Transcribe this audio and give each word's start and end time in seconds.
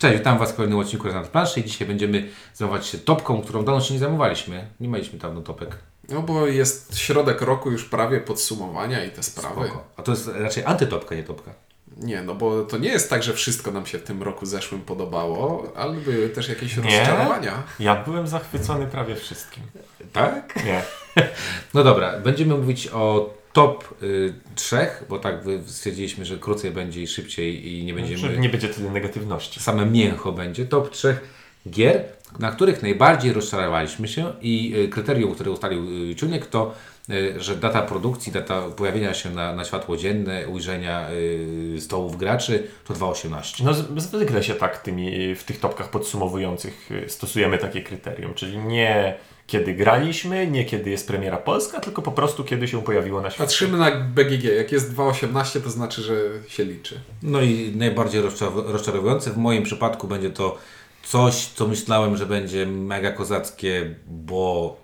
Cześć, 0.00 0.18
witam 0.18 0.38
Was 0.38 0.52
w 0.52 0.54
kolejnym 0.54 0.78
odcinku 0.78 1.06
Rezonans 1.06 1.28
Planszy 1.28 1.60
i 1.60 1.64
dzisiaj 1.64 1.88
będziemy 1.88 2.28
zajmować 2.54 2.86
się 2.86 2.98
topką, 2.98 3.42
którą 3.42 3.64
dawno 3.64 3.80
się 3.80 3.94
nie 3.94 4.00
zajmowaliśmy. 4.00 4.66
Nie 4.80 4.88
mieliśmy 4.88 5.18
dawno 5.18 5.40
topek. 5.40 5.76
No 6.08 6.22
bo 6.22 6.46
jest 6.46 6.98
środek 6.98 7.40
roku 7.42 7.70
już 7.70 7.84
prawie 7.84 8.20
podsumowania 8.20 9.04
i 9.04 9.10
te 9.10 9.22
sprawy. 9.22 9.64
Spoko. 9.64 9.84
A 9.96 10.02
to 10.02 10.12
jest 10.12 10.28
raczej 10.28 10.64
antytopka, 10.64 11.14
nie 11.14 11.22
topka. 11.22 11.50
Nie, 11.96 12.22
no 12.22 12.34
bo 12.34 12.62
to 12.62 12.78
nie 12.78 12.88
jest 12.88 13.10
tak, 13.10 13.22
że 13.22 13.32
wszystko 13.32 13.70
nam 13.70 13.86
się 13.86 13.98
w 13.98 14.02
tym 14.02 14.22
roku 14.22 14.46
zeszłym 14.46 14.80
podobało, 14.80 15.72
ale 15.76 15.96
były 15.96 16.28
też 16.28 16.48
jakieś 16.48 16.76
Nie. 16.76 16.82
rozczarowania. 16.82 17.62
Ja 17.80 18.04
byłem 18.04 18.28
zachwycony 18.28 18.86
prawie 18.86 19.16
wszystkim. 19.16 19.62
Tak? 20.12 20.64
Nie. 20.64 20.82
No 21.74 21.84
dobra, 21.84 22.18
będziemy 22.18 22.54
mówić 22.54 22.88
o 22.88 23.34
top 23.52 24.02
y, 24.02 24.34
trzech, 24.54 25.04
bo 25.08 25.18
tak 25.18 25.34
stwierdziliśmy, 25.66 26.24
że 26.24 26.36
krócej 26.38 26.70
będzie 26.70 27.02
i 27.02 27.06
szybciej 27.06 27.72
i 27.72 27.84
nie 27.84 27.94
będziemy... 27.94 28.18
Żeby 28.18 28.38
nie 28.38 28.48
będzie 28.48 28.68
tyle 28.68 28.90
negatywności. 28.90 29.60
same 29.60 29.86
mięcho 29.86 30.32
będzie. 30.32 30.66
Top 30.66 30.90
trzech 30.90 31.40
gier, 31.68 32.04
na 32.38 32.50
których 32.50 32.82
najbardziej 32.82 33.32
rozczarowaliśmy 33.32 34.08
się 34.08 34.32
i 34.40 34.74
y, 34.76 34.88
kryterium, 34.88 35.34
które 35.34 35.50
ustalił 35.50 36.10
y, 36.10 36.14
Ciuniek 36.14 36.46
to, 36.46 36.74
y, 37.10 37.34
że 37.40 37.56
data 37.56 37.82
produkcji, 37.82 38.32
data 38.32 38.62
pojawienia 38.62 39.14
się 39.14 39.30
na, 39.30 39.54
na 39.54 39.64
światło 39.64 39.96
dzienne, 39.96 40.48
ujrzenia 40.48 41.08
stołów 41.78 42.16
graczy 42.16 42.66
to 42.84 42.94
2.18. 42.94 43.64
No 43.64 44.00
zwykle 44.00 44.42
się 44.42 44.54
tak 44.54 44.78
tymi, 44.78 45.34
w 45.34 45.44
tych 45.44 45.60
topkach 45.60 45.90
podsumowujących 45.90 46.90
stosujemy 47.06 47.58
takie 47.58 47.82
kryterium, 47.82 48.34
czyli 48.34 48.58
nie 48.58 49.14
kiedy 49.50 49.74
graliśmy, 49.74 50.46
nie 50.46 50.64
kiedy 50.64 50.90
jest 50.90 51.06
premiera 51.08 51.36
polska, 51.36 51.80
tylko 51.80 52.02
po 52.02 52.12
prostu 52.12 52.44
kiedy 52.44 52.68
się 52.68 52.82
pojawiło 52.82 53.20
na 53.20 53.30
świecie. 53.30 53.44
Patrzymy 53.44 53.78
na 53.78 53.90
BGG. 53.90 54.44
Jak 54.44 54.72
jest 54.72 54.94
2,18 54.94 55.60
to 55.60 55.70
znaczy, 55.70 56.02
że 56.02 56.14
się 56.48 56.64
liczy. 56.64 57.00
No 57.22 57.42
i 57.42 57.72
najbardziej 57.76 58.22
rozczarow- 58.22 58.70
rozczarowujące 58.70 59.30
w 59.30 59.36
moim 59.36 59.62
przypadku 59.62 60.08
będzie 60.08 60.30
to 60.30 60.58
coś, 61.02 61.46
co 61.46 61.68
myślałem, 61.68 62.16
że 62.16 62.26
będzie 62.26 62.66
mega 62.66 63.12
kozackie, 63.12 63.94
bo 64.06 64.76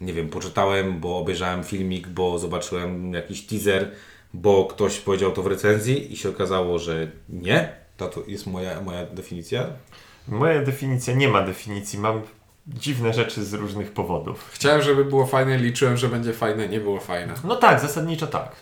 nie 0.00 0.12
wiem, 0.12 0.28
poczytałem, 0.28 1.00
bo 1.00 1.18
obejrzałem 1.18 1.64
filmik, 1.64 2.08
bo 2.08 2.38
zobaczyłem 2.38 3.12
jakiś 3.12 3.46
teaser, 3.46 3.90
bo 4.34 4.64
ktoś 4.64 4.98
powiedział 4.98 5.32
to 5.32 5.42
w 5.42 5.46
recenzji 5.46 6.12
i 6.12 6.16
się 6.16 6.28
okazało, 6.28 6.78
że 6.78 7.10
nie. 7.28 7.68
To, 7.96 8.08
to 8.08 8.22
jest 8.26 8.46
moja, 8.46 8.80
moja 8.80 9.06
definicja. 9.06 9.66
Moja 10.28 10.62
definicja 10.62 11.14
nie 11.14 11.28
ma 11.28 11.42
definicji, 11.42 11.98
mam 11.98 12.22
dziwne 12.68 13.12
rzeczy 13.12 13.44
z 13.44 13.54
różnych 13.54 13.92
powodów. 13.92 14.50
Chciałem, 14.52 14.82
żeby 14.82 15.04
było 15.04 15.26
fajne, 15.26 15.58
liczyłem, 15.58 15.96
że 15.96 16.08
będzie 16.08 16.32
fajne, 16.32 16.68
nie 16.68 16.80
było 16.80 17.00
fajne. 17.00 17.34
No 17.44 17.56
tak, 17.56 17.80
zasadniczo 17.80 18.26
tak. 18.26 18.56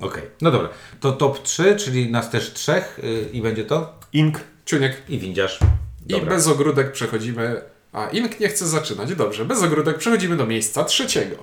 Okej, 0.00 0.22
no 0.40 0.50
dobra. 0.50 0.68
To 1.00 1.12
top 1.12 1.42
3, 1.42 1.76
czyli 1.76 2.10
nas 2.10 2.30
też 2.30 2.52
trzech 2.52 3.00
yy, 3.02 3.28
i 3.32 3.42
będzie 3.42 3.64
to? 3.64 3.94
Ink, 4.12 4.40
Ciuniek. 4.70 5.02
I 5.08 5.18
windziarz. 5.18 5.58
I 6.06 6.12
Dobra. 6.12 6.34
bez 6.34 6.46
ogródek 6.46 6.92
przechodzimy. 6.92 7.62
A 7.92 8.06
Ink 8.06 8.40
nie 8.40 8.48
chce 8.48 8.66
zaczynać. 8.66 9.14
Dobrze, 9.14 9.44
bez 9.44 9.62
ogródek 9.62 9.98
przechodzimy 9.98 10.36
do 10.36 10.46
miejsca 10.46 10.84
trzeciego. 10.84 11.36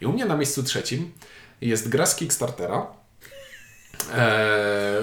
I 0.00 0.06
u 0.06 0.12
mnie 0.12 0.24
na 0.24 0.36
miejscu 0.36 0.62
trzecim 0.62 1.12
jest 1.60 1.88
gra 1.88 2.06
z 2.06 2.16
Kickstartera, 2.16 2.86
e, 4.12 5.00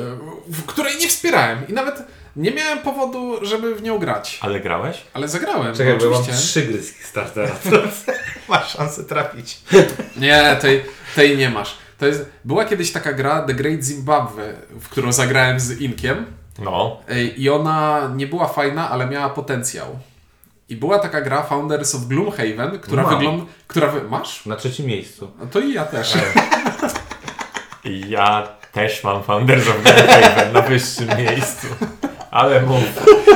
w 0.48 0.66
której 0.68 0.98
nie 0.98 1.08
wspierałem 1.08 1.68
i 1.68 1.74
nawet 1.74 2.04
nie 2.38 2.52
miałem 2.52 2.80
powodu, 2.80 3.46
żeby 3.46 3.76
w 3.76 3.82
nią 3.84 4.00
grać. 4.00 4.40
ale 4.42 4.60
grałeś? 4.60 5.02
Ale 5.14 5.28
zagrałem. 5.28 5.76
Czekaj, 5.76 5.94
no, 5.94 6.00
bo 6.00 6.06
ja 6.06 6.12
mam 6.12 6.22
oczywiście. 6.22 6.48
trzy 6.48 6.62
gry 6.62 6.84
z 6.84 6.94
Kickstartera. 6.94 7.56
Masz 8.50 8.72
szansę 8.72 9.04
trafić. 9.04 9.60
Nie, 10.18 10.58
tej, 10.62 10.84
tej 11.16 11.38
nie 11.38 11.50
masz. 11.50 11.78
To 11.98 12.06
jest, 12.08 12.26
była 12.46 12.66
kiedyś 12.66 12.92
taka 12.92 13.14
gra 13.14 13.42
The 13.42 13.54
Great 13.54 13.84
Zimbabwe, 13.84 14.54
w 14.80 14.90
którą 14.90 15.12
zagrałem 15.12 15.60
z 15.60 15.82
Inkiem. 15.82 16.26
No. 16.60 17.00
Ej, 17.10 17.42
I 17.42 17.50
ona 17.50 18.12
nie 18.16 18.28
była 18.28 18.48
fajna, 18.48 18.90
ale 18.90 19.08
miała 19.08 19.30
potencjał. 19.30 20.00
I 20.70 20.76
była 20.76 21.00
taka 21.00 21.22
gra 21.22 21.44
Founders 21.44 21.96
of 21.96 22.02
Gloomhaven, 22.02 22.80
która 22.80 23.04
Mam. 23.04 23.16
wygląda. 23.18 23.46
Która 23.68 23.88
wy... 23.88 24.02
Masz? 24.02 24.46
Na 24.46 24.56
trzecim 24.56 24.86
miejscu. 24.86 25.32
No 25.40 25.46
to 25.46 25.60
i 25.60 25.74
ja 25.74 25.86
też. 25.86 26.14
Ja 27.84 28.48
też 28.74 29.04
mam 29.04 29.24
Founders 29.24 29.68
of 29.68 29.84
Gloomhaven 29.84 30.54
na 30.54 30.62
wyższym 30.62 31.08
miejscu. 31.18 31.68
Ale 32.38 32.62
mów, 32.62 32.84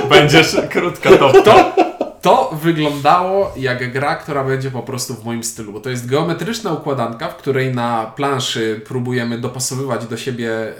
będziesz 0.10 0.58
krótka 0.70 1.18
topka. 1.18 1.42
To, 1.42 1.74
to 2.22 2.58
wyglądało 2.62 3.54
jak 3.58 3.92
gra, 3.92 4.16
która 4.16 4.44
będzie 4.44 4.72
po 4.72 4.82
prostu 4.82 5.14
w 5.14 5.26
moim 5.26 5.44
stylu, 5.44 5.74
bo 5.74 5.80
to 5.80 5.90
jest 5.90 6.10
geometryczna 6.10 6.74
układanka, 6.74 7.30
w 7.30 7.36
której 7.36 7.76
na 7.76 8.12
planszy 8.16 8.82
próbujemy 8.86 9.38
dopasowywać 9.38 10.06
do 10.06 10.18
siebie 10.18 10.52
e, 10.52 10.74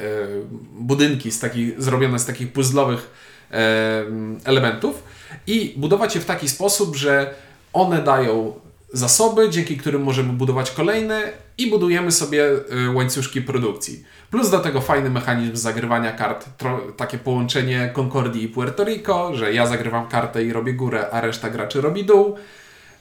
budynki 0.80 1.32
z 1.32 1.40
takich, 1.40 1.82
zrobione 1.82 2.20
z 2.20 2.26
takich 2.26 2.54
puzzlowych 2.54 3.12
e, 3.52 4.04
elementów 4.46 5.04
i 5.48 5.74
budować 5.78 6.16
je 6.16 6.22
w 6.22 6.26
taki 6.26 6.50
sposób, 6.50 6.96
że 6.96 7.34
one 7.74 8.04
dają 8.04 8.54
zasoby, 8.94 9.50
dzięki 9.50 9.78
którym 9.78 10.04
możemy 10.04 10.34
budować 10.34 10.72
kolejne 10.72 11.22
i 11.58 11.70
budujemy 11.70 12.12
sobie 12.12 12.46
e, 12.46 12.90
łańcuszki 12.94 13.42
produkcji. 13.42 14.04
Plus 14.32 14.50
do 14.50 14.60
tego 14.60 14.82
fajny 14.82 15.10
mechanizm 15.10 15.56
zagrywania 15.56 16.12
kart, 16.12 16.46
takie 16.98 17.18
połączenie 17.18 17.92
Concordii 17.94 18.44
i 18.44 18.48
Puerto 18.48 18.84
Rico, 18.84 19.36
że 19.36 19.54
ja 19.54 19.66
zagrywam 19.66 20.08
kartę 20.08 20.44
i 20.44 20.54
robię 20.54 20.74
górę, 20.74 21.06
a 21.12 21.22
reszta 21.22 21.50
graczy 21.50 21.82
robi 21.82 22.06
dół. 22.06 22.36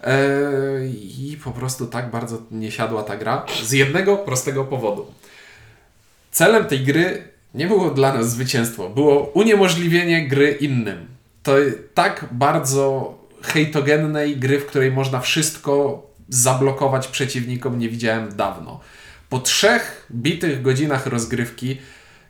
Eee, 0.04 1.32
I 1.32 1.36
po 1.36 1.50
prostu 1.50 1.86
tak 1.86 2.10
bardzo 2.10 2.42
nie 2.50 2.70
siadła 2.70 3.02
ta 3.02 3.16
gra 3.16 3.46
z 3.62 3.72
jednego 3.72 4.16
prostego 4.16 4.64
powodu. 4.64 5.06
Celem 6.30 6.64
tej 6.64 6.80
gry 6.80 7.22
nie 7.54 7.66
było 7.66 7.90
dla 7.90 8.12
nas 8.12 8.30
zwycięstwo, 8.30 8.88
było 8.88 9.22
uniemożliwienie 9.22 10.28
gry 10.28 10.50
innym. 10.50 11.06
To 11.42 11.52
tak 11.94 12.24
bardzo 12.30 13.14
hejtogennej 13.42 14.36
gry, 14.36 14.60
w 14.60 14.66
której 14.66 14.92
można 14.92 15.20
wszystko 15.20 16.02
zablokować 16.28 17.08
przeciwnikom, 17.08 17.78
nie 17.78 17.88
widziałem 17.88 18.36
dawno. 18.36 18.80
Po 19.30 19.38
trzech 19.38 20.06
bitych 20.12 20.62
godzinach 20.62 21.06
rozgrywki 21.06 21.78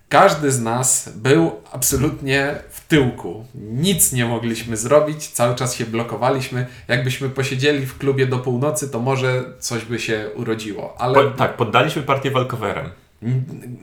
każdy 0.08 0.50
z 0.50 0.60
nas 0.60 1.12
był 1.16 1.52
absolutnie 1.72 2.54
w 2.70 2.86
tyłku. 2.86 3.46
Nic 3.54 4.12
nie 4.12 4.26
mogliśmy 4.26 4.76
zrobić, 4.76 5.28
cały 5.28 5.54
czas 5.54 5.74
się 5.74 5.86
blokowaliśmy. 5.86 6.66
Jakbyśmy 6.88 7.28
posiedzieli 7.28 7.86
w 7.86 7.98
klubie 7.98 8.26
do 8.26 8.38
północy, 8.38 8.90
to 8.90 8.98
może 8.98 9.44
coś 9.58 9.84
by 9.84 9.98
się 9.98 10.30
urodziło. 10.34 10.94
Ale 10.98 11.14
Po, 11.14 11.30
tak, 11.30 11.56
poddaliśmy 11.56 12.02
partię 12.02 12.30
walkowerem. 12.30 12.90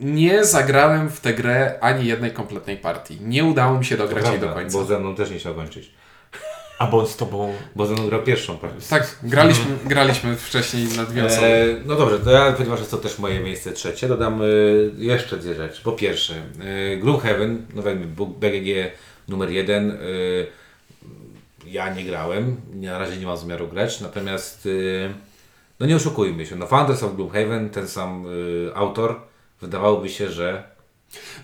Nie 0.00 0.44
zagrałem 0.44 1.10
w 1.10 1.20
tę 1.20 1.34
grę 1.34 1.78
ani 1.80 2.06
jednej 2.06 2.30
kompletnej 2.30 2.76
partii. 2.76 3.18
Nie 3.20 3.44
udało 3.44 3.78
mi 3.78 3.84
się 3.84 3.96
dograć 3.96 4.28
jej 4.28 4.40
do 4.40 4.48
końca. 4.48 4.78
Bo 4.78 4.84
ze 4.84 4.98
mną 4.98 5.14
też 5.14 5.30
nie 5.30 5.38
chciał 5.38 5.54
kończyć. 5.54 5.90
A 6.78 6.86
bo 6.86 6.98
on 6.98 7.06
z 7.06 7.16
tobą... 7.16 7.54
Bo 7.76 7.86
ze 7.86 7.94
mną 7.94 8.06
grał 8.06 8.22
pierwszą 8.22 8.58
partię. 8.58 8.76
Tak, 8.90 9.18
graliśmy, 9.22 9.64
graliśmy 9.84 10.36
wcześniej 10.36 10.88
na 10.96 11.04
dwie 11.04 11.24
osoby. 11.24 11.46
E, 11.46 11.86
no 11.86 11.94
dobrze, 11.94 12.18
to 12.18 12.30
ja, 12.30 12.52
ponieważ 12.52 12.78
jest 12.78 12.90
to 12.90 12.96
też 12.96 13.18
moje 13.18 13.40
miejsce 13.40 13.72
trzecie, 13.72 14.08
dodam 14.08 14.42
e, 14.42 14.46
jeszcze 14.96 15.36
dwie 15.36 15.54
rzeczy. 15.54 15.82
Po 15.82 15.92
pierwsze, 15.92 16.34
e, 16.60 16.96
Gloomhaven, 16.96 17.66
nowy 17.74 17.96
BGG 18.40 18.92
numer 19.28 19.50
jeden. 19.50 19.90
E, 19.90 19.96
ja 21.66 21.94
nie 21.94 22.04
grałem, 22.04 22.56
na 22.74 22.98
razie 22.98 23.16
nie 23.16 23.26
mam 23.26 23.36
zamiaru 23.36 23.68
grać, 23.68 24.00
natomiast 24.00 24.66
e, 25.06 25.14
no 25.80 25.86
nie 25.86 25.96
oszukujmy 25.96 26.46
się, 26.46 26.56
no 26.56 26.66
Founders 26.66 27.02
of 27.02 27.16
Gloomhaven, 27.16 27.70
ten 27.70 27.88
sam 27.88 28.26
e, 28.68 28.76
autor, 28.76 29.20
wydawałoby 29.60 30.08
się, 30.08 30.30
że 30.30 30.77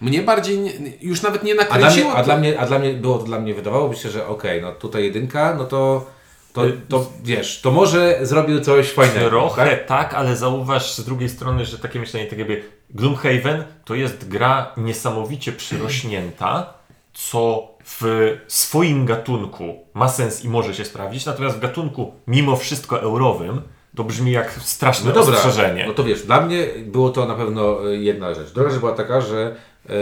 Mnie 0.00 0.22
bardziej, 0.22 0.58
nie, 0.58 0.72
już 1.00 1.22
nawet 1.22 1.42
nie 1.42 1.52
a 1.52 1.56
dla, 1.56 1.64
mnie, 1.64 1.80
nakręciło 1.80 2.14
a, 2.14 2.22
dla 2.22 2.36
mnie, 2.36 2.60
a 2.60 2.66
dla 2.66 2.78
mnie 2.78 2.92
było 2.92 3.18
to 3.18 3.24
dla 3.24 3.40
mnie, 3.40 3.54
wydawałoby 3.54 3.96
się, 3.96 4.10
że 4.10 4.26
okej, 4.26 4.62
no 4.62 4.72
tutaj 4.72 5.04
jedynka, 5.04 5.54
no 5.54 5.64
to, 5.64 6.06
to, 6.52 6.62
to 6.88 7.10
wiesz, 7.22 7.60
to 7.60 7.70
może 7.70 8.18
zrobił 8.22 8.60
coś 8.60 8.90
fajnego. 8.90 9.28
Trochę 9.28 9.76
tak? 9.76 9.86
tak? 9.86 10.14
ale 10.14 10.36
zauważ 10.36 10.94
z 10.94 11.04
drugiej 11.04 11.28
strony, 11.28 11.64
że 11.64 11.78
takie 11.78 12.00
myślenie, 12.00 12.26
tak 12.26 12.38
jakby 12.38 12.62
Gloomhaven 12.90 13.64
to 13.84 13.94
jest 13.94 14.28
gra 14.28 14.72
niesamowicie 14.76 15.52
przyrośnięta, 15.52 16.74
co 17.14 17.68
w 17.84 18.36
swoim 18.48 19.06
gatunku 19.06 19.84
ma 19.94 20.08
sens 20.08 20.44
i 20.44 20.48
może 20.48 20.74
się 20.74 20.84
sprawdzić, 20.84 21.26
natomiast 21.26 21.56
w 21.56 21.60
gatunku 21.60 22.12
mimo 22.26 22.56
wszystko 22.56 23.00
eurowym 23.00 23.62
to 23.96 24.04
brzmi 24.04 24.32
jak 24.32 24.52
straszne 24.52 25.08
No 25.08 25.14
dobra, 25.14 25.34
ostrzeżenie. 25.34 25.84
no 25.86 25.92
to 25.94 26.04
wiesz, 26.04 26.22
dla 26.22 26.40
mnie 26.40 26.66
było 26.86 27.10
to 27.10 27.26
na 27.26 27.34
pewno 27.34 27.90
e, 27.90 27.96
jedna 27.96 28.34
rzecz. 28.34 28.52
Druga 28.52 28.70
rzecz 28.70 28.80
była 28.80 28.92
taka, 28.92 29.20
że 29.20 29.56
e, 29.88 29.92
e, 29.92 29.94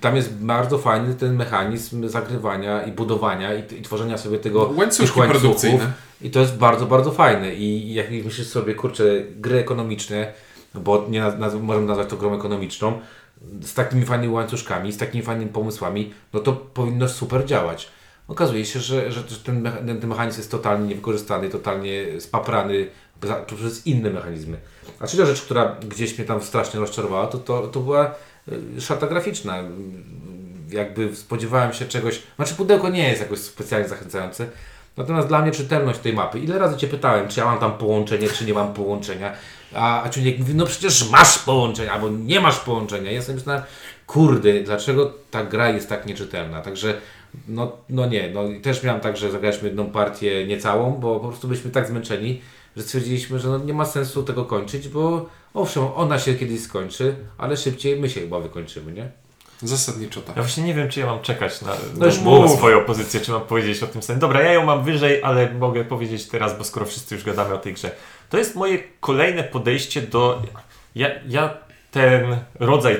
tam 0.00 0.16
jest 0.16 0.34
bardzo 0.34 0.78
fajny 0.78 1.14
ten 1.14 1.36
mechanizm 1.36 2.08
zagrywania 2.08 2.82
i 2.82 2.92
budowania 2.92 3.54
i, 3.54 3.74
i 3.78 3.82
tworzenia 3.82 4.18
sobie 4.18 4.38
tego 4.38 4.70
Łańcuszki 4.76 5.06
tych 5.06 5.16
łańcuchów. 5.16 5.40
produkcyjne. 5.42 5.92
I 6.22 6.30
to 6.30 6.40
jest 6.40 6.56
bardzo, 6.56 6.86
bardzo 6.86 7.12
fajne. 7.12 7.54
I 7.54 7.94
jak 7.94 8.10
myślisz 8.10 8.46
sobie, 8.46 8.74
kurczę, 8.74 9.04
gry 9.36 9.58
ekonomiczne, 9.58 10.32
bo 10.74 11.06
nie 11.08 11.20
naz- 11.20 11.38
naz- 11.38 11.60
możemy 11.62 11.86
nazwać 11.86 12.08
to 12.08 12.16
grą 12.16 12.34
ekonomiczną, 12.34 12.98
z 13.62 13.74
takimi 13.74 14.04
fajnymi 14.06 14.32
łańcuszkami, 14.32 14.92
z 14.92 14.96
takimi 14.98 15.24
fajnymi 15.24 15.50
pomysłami, 15.52 16.12
no 16.32 16.40
to 16.40 16.52
powinno 16.52 17.08
super 17.08 17.44
działać. 17.44 17.88
Okazuje 18.30 18.64
się, 18.64 18.80
że, 18.80 19.12
że 19.12 19.22
ten, 19.22 19.70
ten, 20.00 20.06
mechanizm 20.06 20.38
jest 20.38 20.50
totalnie 20.50 20.88
niewykorzystany, 20.88 21.48
totalnie 21.48 22.20
spaprany 22.20 22.86
przez 23.46 23.86
inne 23.86 24.10
mechanizmy. 24.10 24.56
A 25.00 25.06
trzecia 25.06 25.26
rzecz, 25.26 25.42
która 25.42 25.76
gdzieś 25.88 26.18
mnie 26.18 26.26
tam 26.26 26.42
strasznie 26.42 26.80
rozczarowała, 26.80 27.26
to, 27.26 27.38
to, 27.38 27.68
to 27.68 27.80
była 27.80 28.14
y, 28.76 28.80
szata 28.80 29.06
graficzna. 29.06 29.62
jakby 30.68 31.16
spodziewałem 31.16 31.72
się 31.72 31.84
czegoś, 31.84 32.22
znaczy 32.36 32.54
pudełko 32.54 32.88
nie 32.88 33.08
jest 33.08 33.20
jakoś 33.20 33.38
specjalnie 33.38 33.88
zachęcające, 33.88 34.46
natomiast 34.96 35.28
dla 35.28 35.42
mnie 35.42 35.52
czytelność 35.52 36.00
tej 36.00 36.12
mapy, 36.12 36.38
ile 36.38 36.58
razy 36.58 36.76
Cię 36.76 36.86
pytałem, 36.86 37.28
czy 37.28 37.40
ja 37.40 37.46
mam 37.46 37.58
tam 37.58 37.78
połączenie, 37.78 38.28
czy 38.28 38.44
nie 38.44 38.54
mam 38.54 38.74
połączenia, 38.74 39.32
a, 39.74 40.02
a 40.02 40.08
Ciuniek 40.08 40.38
mówi, 40.38 40.54
no 40.54 40.66
przecież 40.66 41.10
masz 41.10 41.38
połączenia, 41.38 41.92
albo 41.92 42.08
nie 42.08 42.40
masz 42.40 42.58
połączenia, 42.58 43.12
ja 43.12 43.22
sobie 43.22 43.34
myślałem, 43.34 43.62
kurde, 44.06 44.60
dlaczego 44.60 45.14
ta 45.30 45.44
gra 45.44 45.68
jest 45.68 45.88
tak 45.88 46.06
nieczytelna, 46.06 46.62
także 46.62 47.00
no, 47.48 47.72
no 47.88 48.06
nie, 48.06 48.30
no 48.34 48.44
i 48.44 48.60
też 48.60 48.82
miałem 48.82 49.00
tak, 49.00 49.16
że 49.16 49.30
zagraliśmy 49.30 49.68
jedną 49.68 49.90
partię 49.90 50.46
niecałą, 50.46 50.92
bo 50.92 51.20
po 51.20 51.28
prostu 51.28 51.48
byliśmy 51.48 51.70
tak 51.70 51.88
zmęczeni, 51.88 52.40
że 52.76 52.82
stwierdziliśmy, 52.82 53.38
że 53.38 53.48
no 53.48 53.58
nie 53.58 53.74
ma 53.74 53.84
sensu 53.84 54.22
tego 54.22 54.44
kończyć, 54.44 54.88
bo 54.88 55.26
owszem, 55.54 55.82
ona 55.96 56.18
się 56.18 56.34
kiedyś 56.34 56.60
skończy, 56.60 57.16
ale 57.38 57.56
szybciej 57.56 58.00
my 58.00 58.10
się 58.10 58.20
chyba 58.20 58.40
wykończymy, 58.40 58.92
nie? 58.92 59.10
Zasadniczo 59.62 60.20
tak. 60.20 60.36
Ja 60.36 60.42
właśnie 60.42 60.62
nie 60.62 60.74
wiem, 60.74 60.88
czy 60.88 61.00
ja 61.00 61.06
mam 61.06 61.20
czekać 61.20 61.62
na, 61.62 61.72
No 61.96 62.06
już 62.06 62.20
na 62.20 62.48
swoją 62.48 62.84
pozycję, 62.84 63.20
czy 63.20 63.32
mam 63.32 63.40
powiedzieć 63.40 63.82
o 63.82 63.86
tym 63.86 64.02
samym. 64.02 64.20
Dobra, 64.20 64.42
ja 64.42 64.52
ją 64.52 64.64
mam 64.64 64.84
wyżej, 64.84 65.22
ale 65.22 65.52
mogę 65.52 65.84
powiedzieć 65.84 66.26
teraz, 66.26 66.58
bo 66.58 66.64
skoro 66.64 66.86
wszyscy 66.86 67.14
już 67.14 67.24
gadamy 67.24 67.54
o 67.54 67.58
tej 67.58 67.74
grze. 67.74 67.90
To 68.30 68.38
jest 68.38 68.54
moje 68.54 68.78
kolejne 69.00 69.44
podejście 69.44 70.02
do... 70.02 70.42
Ja, 70.94 71.08
ja 71.28 71.58
ten 71.90 72.36
rodzaj, 72.60 72.96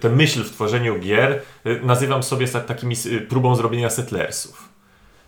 tę 0.00 0.08
myśl 0.08 0.44
w 0.44 0.50
tworzeniu 0.50 0.98
gier 0.98 1.40
y, 1.66 1.80
nazywam 1.82 2.22
sobie 2.22 2.48
takimi 2.48 2.96
próbą 3.28 3.56
zrobienia 3.56 3.90
settlersów 3.90 4.68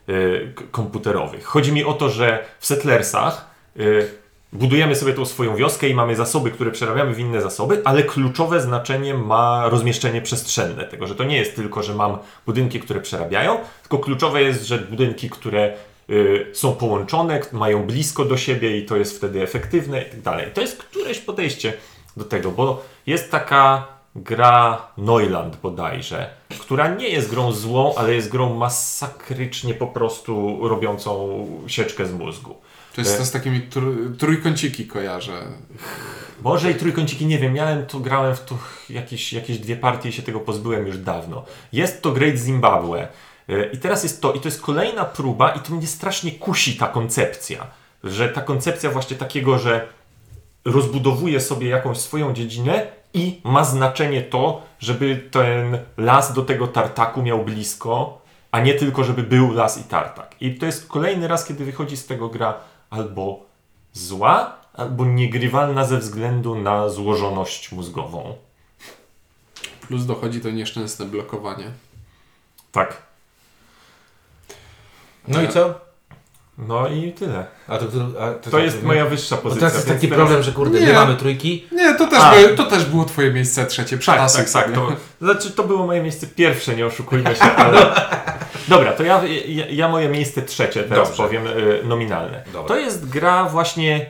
y, 0.09 0.53
komputerowych. 0.71 1.45
Chodzi 1.45 1.73
mi 1.73 1.85
o 1.85 1.93
to, 1.93 2.09
że 2.09 2.45
w 2.59 2.67
settlersach 2.67 3.51
y, 3.81 4.11
budujemy 4.53 4.97
sobie 4.97 5.13
tą 5.13 5.25
swoją 5.25 5.57
wioskę 5.57 5.89
i 5.89 5.95
mamy 5.95 6.17
zasoby, 6.17 6.51
które 6.51 6.71
przerabiamy 6.71 7.15
w 7.15 7.19
inne 7.19 7.41
zasoby, 7.41 7.83
ale 7.85 8.03
kluczowe 8.03 8.61
znaczenie 8.61 9.15
ma 9.15 9.69
rozmieszczenie 9.69 10.23
przestrzenne 10.23 10.85
tego, 10.85 11.07
że 11.07 11.15
to 11.15 11.25
nie 11.25 11.37
jest 11.37 11.57
tylko, 11.57 11.83
że 11.83 11.95
mam 11.95 12.19
budynki, 12.47 12.81
które 12.81 13.01
przerabiają, 13.01 13.59
tylko 13.83 13.99
kluczowe 13.99 14.43
jest, 14.43 14.67
że 14.67 14.79
budynki, 14.79 15.31
które 15.31 15.73
są 16.53 16.73
połączone, 16.73 17.41
mają 17.53 17.83
blisko 17.83 18.25
do 18.25 18.37
siebie 18.37 18.79
i 18.79 18.87
to 18.87 18.97
jest 18.97 19.17
wtedy 19.17 19.43
efektywne 19.43 20.03
i 20.03 20.05
tak 20.11 20.21
dalej. 20.21 20.47
To 20.55 20.61
jest 20.61 20.77
któreś 20.77 21.19
podejście 21.19 21.73
do 22.17 22.25
tego, 22.25 22.51
bo 22.51 22.85
jest 23.07 23.31
taka 23.31 23.87
gra 24.17 24.89
Neuland 24.99 25.57
bodajże, 25.57 26.31
która 26.61 26.89
nie 26.89 27.09
jest 27.09 27.31
grą 27.31 27.53
złą, 27.53 27.95
ale 27.97 28.15
jest 28.15 28.29
grą 28.29 28.55
masakrycznie 28.55 29.75
po 29.75 29.87
prostu 29.87 30.61
robiącą 30.69 31.47
sieczkę 31.67 32.07
z 32.07 32.13
mózgu. 32.13 32.57
To 32.95 33.01
jest 33.01 33.19
to 33.19 33.25
z 33.25 33.31
takimi 33.31 33.61
tr- 33.61 34.17
trójkąciki 34.17 34.87
kojarzę. 34.87 35.43
Może 36.43 36.71
i 36.71 36.75
trójkąciki, 36.75 37.27
nie 37.27 37.39
wiem, 37.39 37.53
miałem 37.53 37.87
to, 37.87 38.01
grałem 38.01 38.37
w 38.37 38.41
to 38.41 38.59
jakieś, 38.91 39.33
jakieś 39.33 39.59
dwie 39.59 39.77
partie 39.77 40.09
i 40.09 40.13
się 40.13 40.23
tego 40.23 40.41
pozbyłem 40.41 40.87
już 40.87 40.99
dawno. 40.99 41.45
Jest 41.73 42.03
to 42.03 42.13
Great 42.13 42.37
Zimbabwe. 42.37 43.09
Y, 43.51 43.71
I 43.73 43.79
teraz 43.79 44.03
jest 44.03 44.23
to, 44.23 44.33
i 44.33 44.41
to 44.41 44.49
jest 44.49 44.63
kolejna 44.63 45.05
próba, 45.05 45.51
i 45.51 45.61
to 45.61 45.75
mnie 45.75 45.87
strasznie 45.87 46.33
kusi 46.33 46.77
ta 46.77 46.87
koncepcja. 46.87 47.67
Że 48.05 48.29
ta 48.29 48.41
koncepcja 48.41 48.91
właśnie 48.91 49.17
takiego, 49.17 49.59
że 49.59 49.89
rozbudowuje 50.65 51.41
sobie 51.41 51.69
jakąś 51.69 51.99
swoją 51.99 52.33
dziedzinę 52.33 52.87
i 53.15 53.41
ma 53.45 53.65
znaczenie 53.65 54.23
to, 54.23 54.63
żeby 54.79 55.29
ten 55.31 55.79
las 55.97 56.33
do 56.33 56.43
tego 56.43 56.67
tartaku 56.67 57.23
miał 57.23 57.45
blisko, 57.45 58.21
a 58.51 58.61
nie 58.61 58.75
tylko, 58.75 59.05
żeby 59.05 59.23
był 59.23 59.53
las 59.53 59.79
i 59.79 59.85
tartak. 59.85 60.37
I 60.41 60.55
to 60.55 60.67
jest 60.67 60.89
kolejny 60.89 61.29
raz, 61.29 61.45
kiedy 61.45 61.65
wychodzi 61.65 61.97
z 61.97 62.07
tego 62.07 62.29
gra 62.29 62.55
albo 62.91 63.47
zła, 63.93 64.57
albo 64.75 65.05
niegrywalna 65.05 65.85
ze 65.85 65.99
względu 65.99 66.55
na 66.55 66.89
złożoność 66.89 67.73
mózgową. 67.73 68.37
Plus 69.89 70.07
dochodzi 70.07 70.41
to 70.41 70.51
nieszczęsne 70.51 71.07
blokowanie. 71.07 71.71
Tak. 72.73 73.03
No 75.29 75.43
i 75.43 75.49
co? 75.49 75.84
No 76.59 76.89
i 76.89 77.13
tyle. 77.13 77.45
A 77.69 77.79
to, 77.79 77.85
a 78.21 78.31
to, 78.31 78.51
To 78.51 78.59
jest 78.59 78.83
moja 78.83 79.05
wyższa 79.07 79.37
Bo 79.37 79.43
pozycja. 79.43 79.61
teraz 79.69 79.75
jest 79.75 79.89
taki 79.89 80.09
teraz- 80.09 80.19
problem, 80.19 80.43
że 80.43 80.53
kurde, 80.53 80.81
Nie. 80.81 80.87
nie 80.87 80.93
mamy 80.93 81.17
trójki, 81.17 81.67
Nie, 81.73 81.95
to 81.95 82.07
też, 82.07 82.19
A. 82.23 82.33
by, 82.35 82.49
to 82.49 82.65
też 82.65 82.85
było 82.85 83.05
twoje 83.05 83.33
miejsce 83.33 83.67
trzecie. 83.67 83.99
Tak, 83.99 84.33
tak, 84.33 84.51
tak. 84.51 84.73
To, 84.73 84.89
znaczy, 85.21 85.51
to 85.51 85.65
było 85.65 85.87
moje 85.87 86.03
miejsce 86.03 86.27
pierwsze, 86.27 86.77
nie 86.77 86.87
oszukujmy 86.87 87.35
się, 87.37 87.43
ale... 87.43 87.87
Dobra, 88.69 88.93
to 88.93 89.03
ja, 89.03 89.23
ja, 89.47 89.65
ja 89.71 89.89
moje 89.89 90.09
miejsce 90.09 90.43
trzecie 90.43 90.83
teraz 90.83 91.09
Dobrze. 91.09 91.23
powiem, 91.23 91.47
y, 91.47 91.81
nominalne. 91.85 92.43
Dobra. 92.53 92.69
To 92.69 92.77
jest 92.81 93.09
gra 93.09 93.45
właśnie 93.45 94.07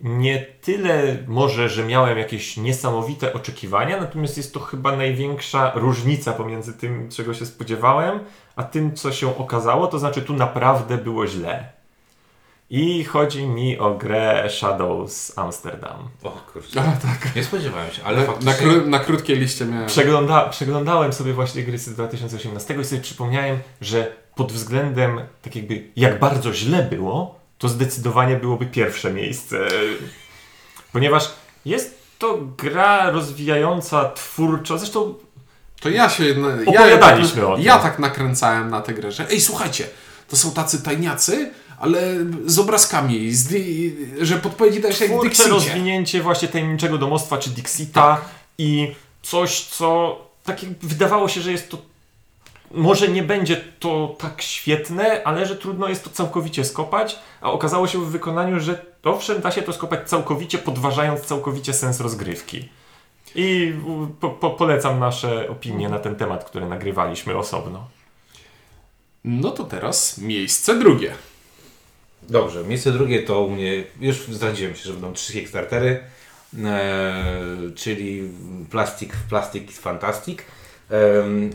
nie 0.00 0.46
tyle 0.62 1.16
może, 1.26 1.68
że 1.68 1.84
miałem 1.84 2.18
jakieś 2.18 2.56
niesamowite 2.56 3.32
oczekiwania, 3.32 4.00
natomiast 4.00 4.36
jest 4.36 4.54
to 4.54 4.60
chyba 4.60 4.96
największa 4.96 5.72
różnica 5.74 6.32
pomiędzy 6.32 6.72
tym, 6.74 7.08
czego 7.10 7.34
się 7.34 7.46
spodziewałem, 7.46 8.20
a 8.56 8.62
tym, 8.62 8.94
co 8.96 9.12
się 9.12 9.36
okazało, 9.38 9.86
to 9.86 9.98
znaczy 9.98 10.22
tu 10.22 10.32
naprawdę 10.34 10.98
było 10.98 11.26
źle. 11.26 11.78
I 12.70 13.04
chodzi 13.04 13.46
mi 13.46 13.78
o 13.78 13.94
grę 13.94 14.48
Shadows 14.50 15.38
Amsterdam. 15.38 16.08
O 16.22 16.30
kurczę, 16.30 16.80
A, 16.80 16.84
tak. 16.84 17.36
nie 17.36 17.44
spodziewałem 17.44 17.90
się, 17.90 18.04
ale 18.04 18.16
Na, 18.16 18.22
na, 18.22 18.32
faktycznie... 18.32 18.66
kró- 18.66 18.86
na 18.86 18.98
krótkiej 18.98 19.36
liście 19.38 19.64
miałem. 19.64 19.86
Przegląda, 19.86 20.48
przeglądałem 20.48 21.12
sobie 21.12 21.32
właśnie 21.32 21.62
gry 21.62 21.78
z 21.78 21.88
2018 21.94 22.74
i 22.80 22.84
sobie 22.84 23.00
przypomniałem, 23.00 23.58
że 23.80 24.12
pod 24.34 24.52
względem 24.52 25.20
tak 25.42 25.56
jakby 25.56 25.84
jak 25.96 26.18
bardzo 26.18 26.52
źle 26.52 26.82
było, 26.82 27.37
to 27.58 27.68
zdecydowanie 27.68 28.36
byłoby 28.36 28.66
pierwsze 28.66 29.12
miejsce. 29.12 29.58
Ponieważ 30.92 31.30
jest 31.64 31.98
to 32.18 32.38
gra 32.58 33.10
rozwijająca 33.10 34.10
twórczo, 34.12 34.78
zresztą 34.78 35.14
To 35.80 35.88
ja 35.88 36.08
się. 36.10 36.24
Ja, 36.28 36.34
Opowiadaliśmy 36.66 37.42
ja, 37.42 37.48
o 37.48 37.54
tym. 37.56 37.64
ja 37.64 37.78
tak 37.78 37.98
nakręcałem 37.98 38.70
na 38.70 38.80
tę 38.80 38.94
grę, 38.94 39.12
że 39.12 39.28
ej, 39.30 39.40
słuchajcie, 39.40 39.86
to 40.28 40.36
są 40.36 40.50
tacy 40.52 40.82
tajniacy, 40.82 41.50
ale 41.78 42.00
z 42.46 42.58
obrazkami, 42.58 43.32
z 43.34 43.44
di- 43.46 43.96
że 44.20 44.36
podpowiedzi 44.36 44.80
dajesz 44.80 45.00
jak 45.00 45.20
Dixicie. 45.22 45.48
rozwinięcie 45.50 46.22
właśnie 46.22 46.48
tajemniczego 46.48 46.98
domostwa 46.98 47.38
czy 47.38 47.50
Dixita 47.50 48.20
i 48.58 48.94
coś, 49.22 49.60
co 49.64 50.18
tak 50.44 50.62
jakby 50.62 50.88
wydawało 50.88 51.28
się, 51.28 51.40
że 51.40 51.52
jest 51.52 51.68
to 51.70 51.78
może 52.70 53.08
nie 53.08 53.22
będzie 53.22 53.56
to 53.80 54.16
tak 54.18 54.42
świetne, 54.42 55.24
ale 55.24 55.46
że 55.46 55.56
trudno 55.56 55.88
jest 55.88 56.04
to 56.04 56.10
całkowicie 56.10 56.64
skopać, 56.64 57.18
a 57.40 57.52
okazało 57.52 57.86
się 57.86 57.98
w 57.98 58.10
wykonaniu, 58.10 58.60
że 58.60 58.84
owszem, 59.04 59.40
da 59.40 59.50
się 59.50 59.62
to 59.62 59.72
skopać 59.72 60.08
całkowicie, 60.08 60.58
podważając 60.58 61.20
całkowicie 61.20 61.72
sens 61.72 62.00
rozgrywki. 62.00 62.68
I 63.34 63.72
po, 64.20 64.30
po, 64.30 64.50
polecam 64.50 64.98
nasze 64.98 65.50
opinie 65.50 65.88
na 65.88 65.98
ten 65.98 66.16
temat, 66.16 66.44
które 66.44 66.68
nagrywaliśmy 66.68 67.36
osobno. 67.36 67.88
No 69.24 69.50
to 69.50 69.64
teraz 69.64 70.18
miejsce 70.18 70.78
drugie. 70.78 71.14
Dobrze, 72.22 72.64
miejsce 72.64 72.92
drugie 72.92 73.22
to 73.22 73.40
u 73.40 73.50
mnie, 73.50 73.84
już 74.00 74.16
zdradziłem 74.16 74.74
się, 74.76 74.82
że 74.82 74.92
będą 74.92 75.12
trzy 75.12 75.32
Kickstartery, 75.32 76.00
e, 76.64 77.34
czyli 77.74 78.30
Plastic, 78.70 79.12
Plastic 79.28 79.70
is 79.70 79.78
Fantastic. 79.78 80.44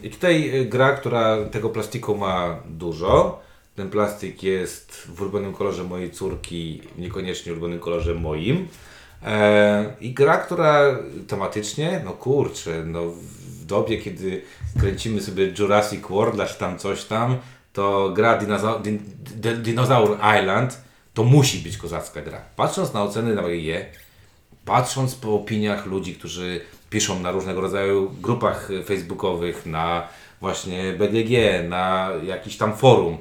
I 0.04 0.10
tutaj 0.10 0.60
e, 0.60 0.66
gra, 0.66 0.92
która 0.92 1.46
tego 1.52 1.70
plastiku 1.70 2.18
ma 2.18 2.60
dużo. 2.70 3.40
Ten 3.76 3.90
plastik 3.90 4.44
jest 4.44 5.08
w 5.16 5.22
ulubionym 5.22 5.54
kolorze 5.54 5.84
mojej 5.84 6.12
córki, 6.12 6.82
niekoniecznie 6.98 7.52
w 7.52 7.56
ulubionym 7.56 7.80
kolorze 7.80 8.14
moim. 8.14 8.68
E, 9.24 9.96
I 10.02 10.14
gra, 10.14 10.38
która 10.38 11.00
tematycznie, 11.28 12.02
no 12.06 12.12
kurczę, 12.12 12.84
no 12.86 13.02
w 13.62 13.66
dobie, 13.66 13.98
kiedy 13.98 14.42
kręcimy 14.80 15.22
sobie 15.22 15.54
Jurassic 15.60 16.08
World, 16.08 16.50
czy 16.50 16.60
tam 16.60 16.80
coś 16.80 17.06
tam, 17.06 17.38
to 17.74 18.10
gra 18.10 18.40
Dinosaur 19.64 20.18
Island 20.40 20.82
to 21.14 21.24
musi 21.24 21.60
być 21.60 21.78
kozacka 21.78 22.22
gra. 22.22 22.42
Patrząc 22.56 22.94
na 22.94 23.04
oceny 23.04 23.36
na 23.36 23.48
je, 23.48 23.86
patrząc 24.66 25.16
po 25.16 25.36
opiniach 25.36 25.86
ludzi, 25.86 26.16
którzy 26.16 26.62
piszą 26.94 27.20
na 27.20 27.32
różnego 27.32 27.62
rodzaju 27.62 28.12
grupach 28.22 28.70
facebookowych, 28.86 29.66
na 29.66 30.08
właśnie 30.42 30.94
BGG, 30.94 31.32
na 31.70 32.10
jakiś 32.24 32.58
tam 32.58 32.78
forum, 32.78 33.18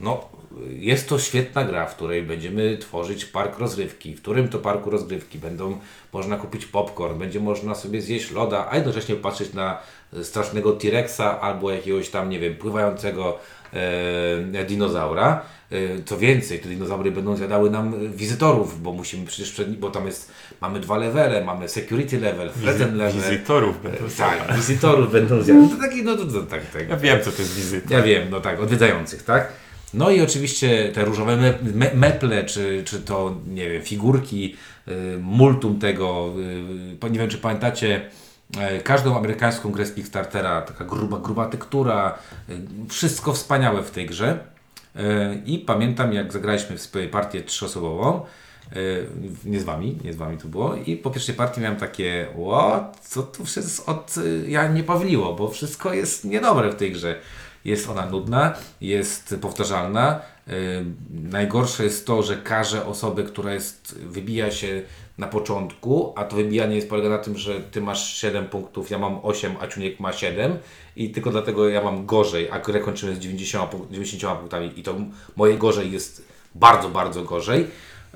no 0.00 0.28
jest 0.70 1.08
to 1.08 1.18
świetna 1.18 1.64
gra, 1.64 1.86
w 1.86 1.96
której 1.96 2.22
będziemy 2.22 2.78
tworzyć 2.78 3.24
park 3.24 3.58
rozrywki, 3.58 4.14
w 4.14 4.22
którym 4.22 4.48
to 4.48 4.58
parku 4.58 4.90
rozrywki? 4.90 5.38
Będą 5.38 5.78
można 6.12 6.36
kupić 6.36 6.66
popcorn, 6.66 7.18
będzie 7.18 7.40
można 7.40 7.74
sobie 7.74 8.02
zjeść 8.02 8.30
loda, 8.30 8.66
a 8.70 8.76
jednocześnie 8.76 9.16
patrzeć 9.16 9.52
na 9.52 9.78
strasznego 10.22 10.72
T-Rexa 10.72 11.40
albo 11.40 11.70
jakiegoś 11.70 12.08
tam, 12.08 12.30
nie 12.30 12.40
wiem, 12.40 12.56
pływającego 12.56 13.38
e, 13.72 14.64
dinozaura. 14.64 15.42
E, 15.72 15.76
co 16.04 16.18
więcej, 16.18 16.58
te 16.58 16.68
dinozaury 16.68 17.10
będą 17.10 17.36
zjadały 17.36 17.70
nam 17.70 18.12
wizytorów, 18.16 18.82
bo 18.82 18.92
musimy 18.92 19.26
przecież 19.26 19.52
przed, 19.52 19.76
bo 19.78 19.90
tam 19.90 20.06
jest, 20.06 20.32
mamy 20.60 20.80
dwa 20.80 20.96
levele, 20.96 21.44
mamy 21.44 21.68
security 21.68 22.20
level, 22.20 22.50
present 22.50 22.94
level. 22.94 23.22
Wizytorów 23.22 23.82
będą 23.82 23.98
Tak, 24.18 24.56
wizytorów 24.56 25.12
będą 25.12 25.42
zjadać. 25.42 25.70
To 25.70 25.76
taki, 25.76 26.02
no 26.02 26.16
to, 26.16 26.24
to 26.24 26.42
tak, 26.42 26.70
tak. 26.70 26.88
Ja 26.88 26.96
wiem, 26.96 27.20
co 27.22 27.32
to 27.32 27.42
jest 27.42 27.54
wizyta. 27.54 27.94
Ja 27.94 28.02
wiem, 28.02 28.30
no 28.30 28.40
tak, 28.40 28.60
odwiedzających, 28.60 29.22
tak? 29.22 29.52
No 29.94 30.10
i 30.10 30.20
oczywiście 30.20 30.90
te 30.94 31.04
różowe 31.04 31.36
me, 31.36 31.54
me, 31.74 31.94
meple, 31.94 32.44
czy, 32.44 32.82
czy 32.84 33.00
to, 33.00 33.36
nie 33.48 33.70
wiem, 33.70 33.82
figurki, 33.82 34.56
y, 34.88 34.92
multum 35.20 35.78
tego, 35.78 36.32
y, 37.06 37.10
nie 37.10 37.18
wiem, 37.18 37.28
czy 37.28 37.38
pamiętacie 37.38 38.10
każdą 38.84 39.16
amerykańską 39.16 39.70
grę 39.70 39.86
z 39.86 39.94
Kickstartera, 39.94 40.62
taka 40.62 40.84
gruba, 40.84 41.18
gruba 41.18 41.46
tektura, 41.46 42.18
e, 42.48 42.52
wszystko 42.88 43.32
wspaniałe 43.32 43.82
w 43.82 43.90
tej 43.90 44.06
grze. 44.06 44.38
E, 44.96 45.34
I 45.46 45.58
pamiętam, 45.58 46.12
jak 46.12 46.32
zagraliśmy 46.32 46.78
w 46.78 46.90
partię 47.10 47.42
trzyosobową, 47.42 48.24
e, 48.72 48.76
nie 49.44 49.60
z 49.60 49.64
wami, 49.64 49.98
nie 50.04 50.12
z 50.12 50.16
wami 50.16 50.38
to 50.38 50.48
było, 50.48 50.74
i 50.74 50.96
po 50.96 51.10
pierwszej 51.10 51.34
partii 51.34 51.60
miałem 51.60 51.76
takie, 51.76 52.26
what, 52.48 53.00
co 53.02 53.22
tu 53.22 53.44
wszystko 53.44 53.92
od 53.92 54.14
e, 54.18 54.50
ja 54.50 54.68
nie 54.68 54.82
pawliło, 54.82 55.34
bo 55.34 55.48
wszystko 55.48 55.92
jest 55.92 56.24
niedobre 56.24 56.70
w 56.70 56.74
tej 56.74 56.92
grze. 56.92 57.20
Jest 57.64 57.88
ona 57.88 58.06
nudna, 58.06 58.54
jest 58.80 59.34
powtarzalna. 59.40 60.20
Najgorsze 61.10 61.84
jest 61.84 62.06
to, 62.06 62.22
że 62.22 62.36
karze 62.36 62.86
osobę, 62.86 63.22
która 63.22 63.54
jest, 63.54 63.98
wybija 63.98 64.50
się 64.50 64.82
na 65.18 65.26
początku, 65.26 66.12
a 66.16 66.24
to 66.24 66.36
wybijanie 66.36 66.76
jest 66.76 66.88
polega 66.88 67.08
na 67.08 67.18
tym, 67.18 67.38
że 67.38 67.60
ty 67.60 67.80
masz 67.80 68.16
7 68.16 68.46
punktów, 68.46 68.90
ja 68.90 68.98
mam 68.98 69.18
8, 69.22 69.56
a 69.60 69.66
Ciuniek 69.66 70.00
ma 70.00 70.12
7 70.12 70.58
i 70.96 71.10
tylko 71.10 71.30
dlatego 71.30 71.68
ja 71.68 71.82
mam 71.82 72.06
gorzej, 72.06 72.50
a 72.50 72.58
grę 72.60 72.80
kończymy 72.80 73.16
z 73.16 73.18
90, 73.18 73.70
punk- 73.70 73.90
90 73.90 74.38
punktami 74.38 74.72
i 74.76 74.82
to 74.82 74.94
moje 75.36 75.58
gorzej 75.58 75.92
jest 75.92 76.28
bardzo, 76.54 76.88
bardzo 76.88 77.24
gorzej. 77.24 77.66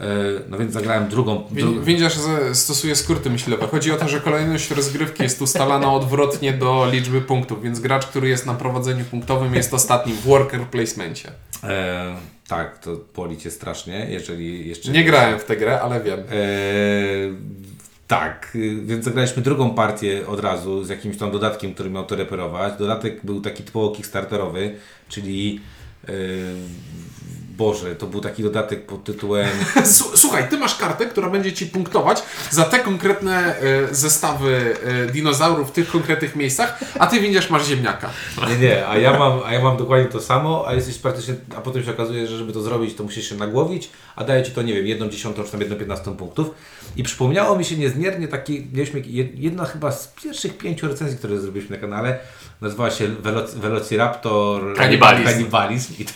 Yy, 0.01 0.07
no 0.49 0.59
więc 0.59 0.73
zagrałem 0.73 1.09
drugą. 1.09 1.45
Wi- 1.51 1.63
dru- 1.63 1.85
Windziarz 1.85 2.17
ze- 2.17 2.55
stosuje 2.55 2.97
skróty 2.97 3.31
myślowe. 3.31 3.67
Chodzi 3.67 3.93
o 3.93 3.97
to, 3.97 4.09
że 4.09 4.21
kolejność 4.21 4.71
rozgrywki 4.71 5.23
jest 5.23 5.43
ustalana 5.43 5.93
odwrotnie 5.93 6.53
do 6.53 6.89
liczby 6.93 7.21
punktów, 7.21 7.63
więc 7.63 7.81
gracz, 7.81 8.07
który 8.07 8.29
jest 8.29 8.47
na 8.47 8.55
prowadzeniu 8.55 9.05
punktowym 9.05 9.55
jest 9.55 9.75
ostatnim 9.75 10.17
w 10.17 10.23
worker 10.23 10.61
placemencie. 10.61 11.33
E, 11.65 12.15
tak, 12.49 12.79
to 12.79 12.97
boli 13.17 13.37
cię 13.37 13.51
strasznie, 13.51 14.07
jeżeli 14.11 14.69
jeszcze... 14.69 14.93
Nie 14.93 15.05
grałem 15.05 15.39
w 15.39 15.45
tę 15.45 15.57
grę, 15.57 15.81
ale 15.81 16.01
wiem. 16.01 16.21
E, 16.21 16.25
tak, 18.07 18.57
więc 18.85 19.05
zagraliśmy 19.05 19.43
drugą 19.43 19.75
partię 19.75 20.27
od 20.27 20.41
razu 20.41 20.85
z 20.85 20.89
jakimś 20.89 21.17
tam 21.17 21.31
dodatkiem, 21.31 21.75
który 21.75 21.91
miał 21.91 22.05
to 22.07 22.17
reperować. 22.17 22.73
Dodatek 22.79 23.27
był 23.27 23.41
taki 23.41 23.63
typowo 23.63 23.91
kickstarterowy, 23.91 24.75
czyli 25.09 25.61
e, 26.09 26.13
Boże, 27.61 27.97
to 27.97 28.07
był 28.07 28.21
taki 28.21 28.43
dodatek 28.43 28.87
pod 28.87 29.05
tytułem 29.05 29.49
Słuchaj, 30.15 30.49
ty 30.49 30.59
masz 30.59 30.75
kartę, 30.75 31.07
która 31.07 31.31
będzie 31.31 31.53
ci 31.53 31.67
punktować 31.67 32.23
za 32.51 32.65
te 32.65 32.79
konkretne 32.79 33.61
e, 33.61 33.95
zestawy 33.95 34.77
e, 34.85 35.13
dinozaurów 35.13 35.69
w 35.69 35.73
tych 35.73 35.91
konkretnych 35.91 36.37
miejscach, 36.37 36.81
a 36.99 37.07
ty 37.07 37.21
windziarz 37.21 37.51
masz 37.51 37.67
ziemniaka. 37.67 38.11
Nie, 38.49 38.57
nie, 38.57 38.89
a 38.89 38.99
ja 38.99 39.19
mam, 39.19 39.41
a 39.45 39.53
ja 39.53 39.63
mam 39.63 39.77
dokładnie 39.77 40.09
to 40.09 40.21
samo, 40.21 40.65
a 40.69 40.75
jesteś 40.75 40.99
praktycznie, 40.99 41.35
a 41.57 41.61
potem 41.61 41.85
się 41.85 41.91
okazuje, 41.91 42.27
że 42.27 42.37
żeby 42.39 42.53
to 42.53 42.63
zrobić, 42.63 42.95
to 42.95 43.03
musisz 43.03 43.29
się 43.29 43.35
nagłowić, 43.35 43.91
a 44.17 44.25
daje 44.25 44.43
ci 44.43 44.53
to, 44.53 44.63
nie 44.63 44.75
wiem, 44.75 44.87
jedną 44.87 45.09
dziesiątą 45.09 45.45
czy 45.45 45.51
tam 45.51 45.61
jedną 45.61 45.77
piętnastą 45.77 46.17
punktów. 46.17 46.51
I 46.97 47.03
przypomniało 47.03 47.59
mi 47.59 47.65
się 47.65 47.77
niezmiernie 47.77 48.29
taki, 48.29 48.67
mieliśmy 48.73 49.01
jed- 49.01 49.33
jedna 49.35 49.65
chyba 49.65 49.93
z 49.93 50.07
pierwszych 50.23 50.59
pięciu 50.59 50.89
recenzji, 50.89 51.19
które 51.19 51.41
zrobiliśmy 51.41 51.77
na 51.77 51.81
kanale, 51.81 52.19
nazywała 52.61 52.91
się 52.91 53.09
Veloc- 53.09 53.55
Velociraptor 53.55 54.77
Kanibalizm. 54.77 55.25
Kanibalizm. 55.25 55.95
I, 55.99 56.05
to, 56.05 56.13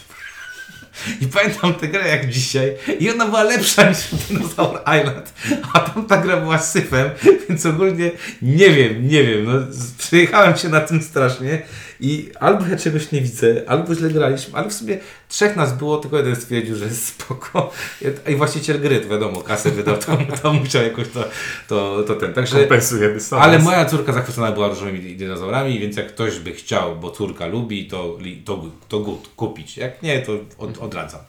I 1.20 1.26
pamiętam 1.26 1.74
tę 1.74 1.88
grę 1.88 2.08
jak 2.08 2.28
dzisiaj 2.30 2.76
i 3.00 3.10
ona 3.10 3.26
była 3.26 3.42
lepsza 3.42 3.88
niż 3.88 3.98
Dinosaur 4.28 4.80
Island, 4.80 5.32
a 5.72 5.80
tam 5.80 6.06
ta 6.06 6.16
gra 6.16 6.36
była 6.36 6.58
syfem, 6.58 7.10
więc 7.48 7.66
ogólnie 7.66 8.10
nie 8.42 8.70
wiem, 8.70 9.08
nie 9.08 9.24
wiem, 9.24 9.44
no 9.44 9.52
przejechałem 9.98 10.56
się 10.56 10.68
na 10.68 10.80
tym 10.80 11.02
strasznie 11.02 11.62
i 12.00 12.30
albo 12.40 12.66
ja 12.66 12.76
czegoś 12.76 13.12
nie 13.12 13.20
widzę, 13.20 13.62
albo 13.66 13.94
źle 13.94 14.10
graliśmy, 14.10 14.58
ale 14.58 14.68
w 14.68 14.72
sumie 14.72 14.98
trzech 15.28 15.56
nas 15.56 15.72
było, 15.72 15.98
tylko 15.98 16.16
jeden 16.16 16.36
stwierdził, 16.36 16.76
że 16.76 16.84
jest 16.84 17.06
spoko 17.06 17.72
i 18.28 18.36
właściciel 18.36 18.80
gry, 18.80 19.00
to 19.00 19.08
wiadomo, 19.08 19.40
kasę 19.40 19.70
wydał, 19.70 19.96
to, 19.98 20.18
to 20.42 20.52
musiał 20.52 20.82
jakoś 20.82 21.08
to, 21.08 21.24
to, 21.68 22.02
to 22.06 22.14
ten, 22.14 22.34
także... 22.34 22.58
Kompensuje 22.58 23.08
dystans. 23.08 23.42
Ale 23.42 23.58
moja 23.58 23.84
córka 23.84 24.12
zachwycona 24.12 24.52
była 24.52 24.68
różowymi 24.68 25.16
dinozaurami, 25.16 25.78
więc 25.78 25.96
jak 25.96 26.08
ktoś 26.08 26.38
by 26.38 26.52
chciał, 26.52 26.96
bo 26.96 27.10
córka 27.10 27.46
lubi, 27.46 27.86
to, 27.86 28.18
to, 28.44 28.64
to 28.88 29.00
good, 29.00 29.28
kupić. 29.36 29.76
Jak 29.76 30.02
nie, 30.02 30.22
to 30.22 30.32
od, 30.58 30.78
odradzam. 30.78 31.20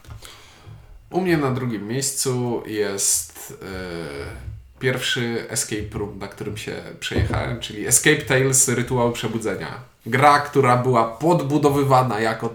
U 1.09 1.21
mnie 1.21 1.37
na 1.37 1.51
drugim 1.51 1.87
miejscu 1.87 2.63
jest 2.65 3.53
e, 3.61 4.55
pierwszy 4.79 5.45
escape 5.49 5.97
room, 5.97 6.19
na 6.19 6.27
którym 6.27 6.57
się 6.57 6.81
przejechałem, 6.99 7.59
czyli 7.59 7.87
Escape 7.87 8.21
Tales 8.21 8.69
Rytuał 8.69 9.11
Przebudzenia. 9.11 9.94
Gra, 10.05 10.39
która 10.39 10.77
była 10.77 11.03
podbudowywana 11.03 12.19
jako 12.19 12.49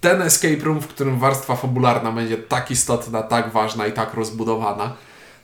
ten 0.00 0.22
escape 0.22 0.64
room, 0.64 0.80
w 0.80 0.86
którym 0.86 1.18
warstwa 1.18 1.56
fabularna 1.56 2.12
będzie 2.12 2.38
tak 2.38 2.70
istotna, 2.70 3.22
tak 3.22 3.52
ważna 3.52 3.86
i 3.86 3.92
tak 3.92 4.14
rozbudowana. 4.14 4.96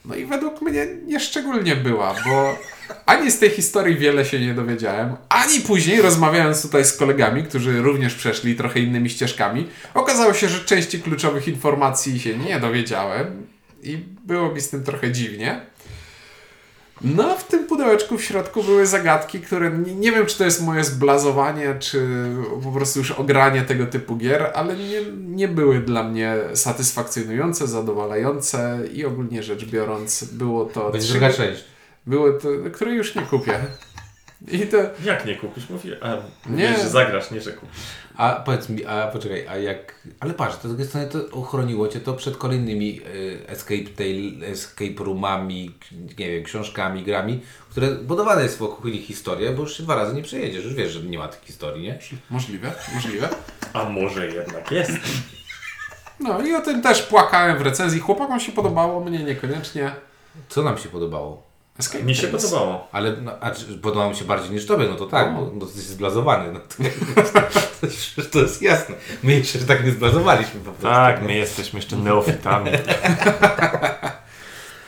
No 0.05 0.15
i 0.15 0.25
według 0.25 0.63
mnie 0.63 0.87
nieszczególnie 1.07 1.77
była, 1.77 2.15
bo 2.25 2.59
ani 3.07 3.31
z 3.31 3.39
tej 3.39 3.51
historii 3.51 3.97
wiele 3.97 4.25
się 4.25 4.41
nie 4.41 4.55
dowiedziałem, 4.55 5.17
ani 5.29 5.61
później 5.61 6.03
rozmawiając 6.03 6.63
tutaj 6.63 6.85
z 6.85 6.97
kolegami, 6.97 7.45
którzy 7.45 7.83
również 7.83 8.15
przeszli 8.15 8.57
trochę 8.57 8.81
innymi 8.81 9.11
ścieżkami, 9.11 9.69
okazało 9.95 10.35
się, 10.35 10.49
że 10.49 10.65
części 10.65 11.01
kluczowych 11.01 11.49
informacji 11.49 12.21
się 12.21 12.39
nie 12.39 12.61
dowiedziałem 12.61 13.47
i 13.83 13.99
było 14.27 14.53
mi 14.53 14.61
z 14.61 14.69
tym 14.69 14.85
trochę 14.85 15.13
dziwnie. 15.13 15.61
No, 17.05 17.31
a 17.31 17.37
w 17.37 17.47
tym 17.49 17.67
pudełeczku 17.67 18.19
w 18.19 18.25
środku 18.25 18.63
były 18.63 18.87
zagadki, 18.87 19.41
które 19.41 19.71
nie, 19.71 19.95
nie 19.95 20.13
wiem, 20.13 20.27
czy 20.27 20.39
to 20.39 20.45
jest 20.45 20.63
moje 20.63 20.85
zblazowanie, 20.85 21.77
czy 21.79 22.07
po 22.63 22.73
prostu 22.73 22.99
już 22.99 23.11
ogranie 23.11 23.63
tego 23.63 23.87
typu 23.87 24.17
gier, 24.17 24.51
ale 24.55 24.77
nie, 24.77 25.03
nie 25.13 25.49
były 25.49 25.81
dla 25.81 26.03
mnie 26.03 26.35
satysfakcjonujące, 26.55 27.67
zadowalające 27.67 28.81
i 28.93 29.05
ogólnie 29.05 29.43
rzecz 29.43 29.65
biorąc 29.65 30.25
było 30.25 30.65
to... 30.65 30.91
Trzy- 30.91 31.19
grać 31.19 31.37
6. 31.37 31.65
Były 32.07 32.41
to, 32.41 32.49
które 32.73 32.95
już 32.95 33.15
nie 33.15 33.23
kupię. 33.23 33.61
I 34.49 34.67
to... 34.67 34.77
Jak 35.05 35.27
nie 35.27 35.37
kupisz? 35.37 35.71
Mówię, 35.71 35.97
a, 36.01 36.17
Nie. 36.51 36.71
nie. 36.71 36.77
że 36.77 36.89
zagrasz, 36.89 37.31
nie 37.31 37.41
że 37.41 37.53
kupisz. 37.53 37.81
A 38.17 38.33
powiedz 38.33 38.69
mi, 38.69 38.85
a 38.87 39.07
poczekaj, 39.07 39.49
a 39.49 39.57
jak... 39.57 39.95
Ale 40.21 40.35
patrz, 40.35 40.57
to 40.57 40.69
z 40.69 40.71
drugiej 40.71 40.87
strony 40.87 41.07
to 41.07 41.19
ochroniło 41.33 41.89
Cię 41.89 42.01
to 42.01 42.15
przed 42.15 42.37
kolejnymi 42.37 43.01
y, 43.15 43.39
escape, 43.47 43.85
tale, 43.97 44.47
escape 44.53 45.05
roomami, 45.05 45.75
nie 46.19 46.31
wiem, 46.31 46.45
książkami, 46.45 47.03
grami, 47.03 47.41
które 47.71 47.89
budowane 47.89 48.43
jest 48.43 48.59
wokół 48.59 48.91
ich 48.91 49.07
historia, 49.07 49.53
bo 49.53 49.63
już 49.63 49.77
się 49.77 49.83
dwa 49.83 49.95
razy 49.95 50.15
nie 50.15 50.23
przejedziesz, 50.23 50.65
już 50.65 50.75
wiesz, 50.75 50.93
że 50.93 51.03
nie 51.03 51.19
ma 51.19 51.29
tych 51.29 51.45
historii, 51.45 51.83
nie? 51.83 51.99
Możliwe, 52.31 52.73
możliwe. 52.95 53.29
A 53.73 53.85
może 53.85 54.27
jednak 54.27 54.71
jest? 54.71 54.93
No 56.21 56.43
i 56.43 56.55
o 56.55 56.61
tym 56.61 56.83
też 56.83 57.03
płakałem 57.03 57.59
w 57.59 57.61
recenzji. 57.61 58.01
Chłopakom 58.01 58.41
się 58.41 58.53
podobało, 58.53 59.05
mnie 59.05 59.19
niekoniecznie. 59.19 59.91
Co 60.49 60.63
nam 60.63 60.79
się 60.79 60.89
podobało? 60.89 61.43
Escape 61.79 62.05
Mi 62.05 62.15
się 62.15 62.29
podobało. 62.29 62.89
Ale 62.93 63.13
no, 63.13 63.33
a, 63.41 63.51
podobało 63.83 64.11
mi 64.11 64.17
się 64.17 64.25
bardziej 64.25 64.51
niż 64.51 64.67
Tobie, 64.67 64.87
no 64.89 64.97
to 64.97 65.07
tak, 65.07 65.35
bo 65.35 65.41
no, 65.41 65.61
to 65.61 65.67
jesteś 65.67 65.85
zblazowany. 65.85 66.53
No 66.53 66.61
to, 66.61 67.23
to, 68.23 68.23
to 68.33 68.39
jest 68.39 68.63
jasne. 68.63 68.95
My 69.23 69.33
jeszcze 69.33 69.59
tak 69.59 69.85
nie 69.85 69.93
zblazowaliśmy 69.93 70.61
po 70.61 70.71
prostu. 70.71 70.83
Tak, 70.83 71.21
nie? 71.21 71.27
my 71.27 71.35
jesteśmy 71.35 71.79
jeszcze 71.79 71.97
neofitami. 71.97 72.71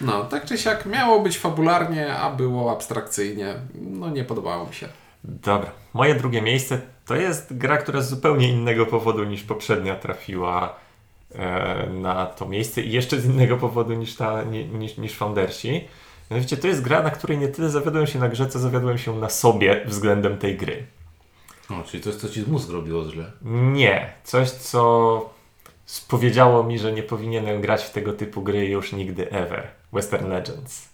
No, 0.01 0.25
tak 0.25 0.45
czy 0.45 0.59
siak 0.59 0.87
miało 0.87 1.21
być 1.21 1.39
fabularnie, 1.39 2.15
a 2.15 2.31
było 2.31 2.73
abstrakcyjnie. 2.73 3.55
No 3.75 4.11
nie 4.11 4.25
podobało 4.25 4.67
mi 4.67 4.75
się. 4.75 4.89
Dobra, 5.25 5.71
moje 5.95 6.15
drugie 6.15 6.43
miejsce 6.43 6.81
to 7.07 7.17
jest 7.17 7.57
gra, 7.57 7.79
która 7.79 8.01
z 8.01 8.11
zupełnie 8.11 8.49
innego 8.49 8.87
powodu 8.87 9.25
niż 9.25 9.43
poprzednia 9.43 9.97
trafiła 9.97 10.77
e, 11.35 11.87
na 11.87 12.27
to 12.27 12.47
miejsce 12.47 12.83
i 12.83 12.93
jeszcze 12.93 13.21
z 13.21 13.25
innego 13.25 13.57
powodu 13.57 13.95
niż, 13.95 14.15
ta, 14.15 14.43
ni, 14.43 14.65
niż, 14.65 14.97
niż 14.97 15.13
Foundersi. 15.13 15.89
Mianowicie 16.31 16.57
to 16.57 16.67
jest 16.67 16.83
gra, 16.83 17.03
na 17.03 17.11
której 17.11 17.39
nie 17.39 17.49
tyle 17.49 17.71
zawiodłem 17.71 18.07
się 18.07 18.19
na 18.19 18.29
grze, 18.29 18.49
co 18.49 18.59
zawiodłem 18.59 18.99
się 18.99 19.17
na 19.19 19.29
sobie 19.29 19.85
względem 19.87 20.39
tej 20.39 20.57
gry. 20.57 20.87
No, 21.71 21.83
czyli 21.83 22.03
to 22.03 22.09
jest 22.09 22.21
co 22.21 22.29
Ci 22.29 22.43
z 22.43 22.49
mózg 22.49 22.71
robiło 22.71 23.11
źle. 23.11 23.33
Nie, 23.73 24.13
coś 24.25 24.51
co 24.51 25.31
spowiedziało 25.87 26.65
mi, 26.65 26.79
że 26.79 26.93
nie 26.93 27.03
powinienem 27.03 27.61
grać 27.61 27.85
w 27.85 27.91
tego 27.91 28.13
typu 28.13 28.43
gry 28.43 28.67
już 28.67 28.93
nigdy 28.93 29.31
ever. 29.31 29.69
Western 29.93 30.29
Legends. 30.29 30.89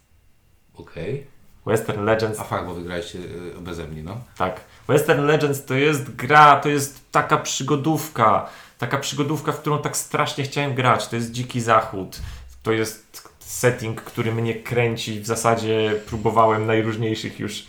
Okej. 0.75 1.27
Western 1.67 2.05
Legends 2.05 2.41
A 2.41 2.45
fakt, 2.45 2.67
bo 2.67 2.75
wygraliście 2.75 3.19
y, 3.19 3.61
beze 3.61 3.87
mnie, 3.87 4.03
no. 4.03 4.21
Tak. 4.39 4.61
Western 4.89 5.27
Legends 5.27 5.65
to 5.65 5.75
jest 5.75 6.15
gra, 6.15 6.61
to 6.61 6.69
jest 6.69 7.13
taka 7.13 7.37
przygodówka. 7.37 8.49
Taka 8.79 8.99
przygodówka, 8.99 9.53
w 9.53 9.61
którą 9.61 9.79
tak 9.79 9.97
strasznie 9.97 10.45
chciałem 10.45 10.75
grać. 10.75 11.09
To 11.09 11.17
jest 11.17 11.33
Dziki 11.33 11.61
Zachód. 11.61 12.21
To 12.63 12.73
jest 12.73 13.24
setting, 13.59 14.01
który 14.01 14.33
mnie 14.35 14.55
kręci. 14.55 15.21
W 15.21 15.27
zasadzie 15.27 16.01
próbowałem 16.07 16.67
najróżniejszych 16.67 17.41
już 17.41 17.67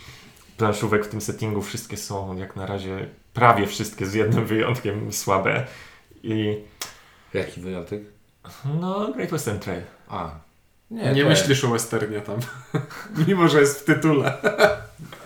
planszówek 0.56 1.04
w 1.04 1.08
tym 1.08 1.20
settingu. 1.20 1.62
Wszystkie 1.62 1.96
są 1.96 2.36
jak 2.36 2.56
na 2.56 2.66
razie, 2.66 3.08
prawie 3.34 3.66
wszystkie 3.66 4.06
z 4.06 4.14
jednym 4.14 4.46
wyjątkiem 4.46 5.12
słabe. 5.12 5.66
I 6.22 6.58
Jaki 7.34 7.60
wyjątek? 7.60 8.02
no, 8.80 9.12
Great 9.12 9.30
Western 9.30 9.58
Trail. 9.58 9.82
A. 10.08 10.30
Nie, 10.90 11.22
to- 11.22 11.28
myślisz 11.28 11.64
o 11.64 11.68
westernie 11.68 12.20
tam. 12.20 12.36
Mimo, 13.26 13.48
że 13.48 13.60
jest 13.60 13.80
w 13.80 13.84
tytule. 13.84 14.32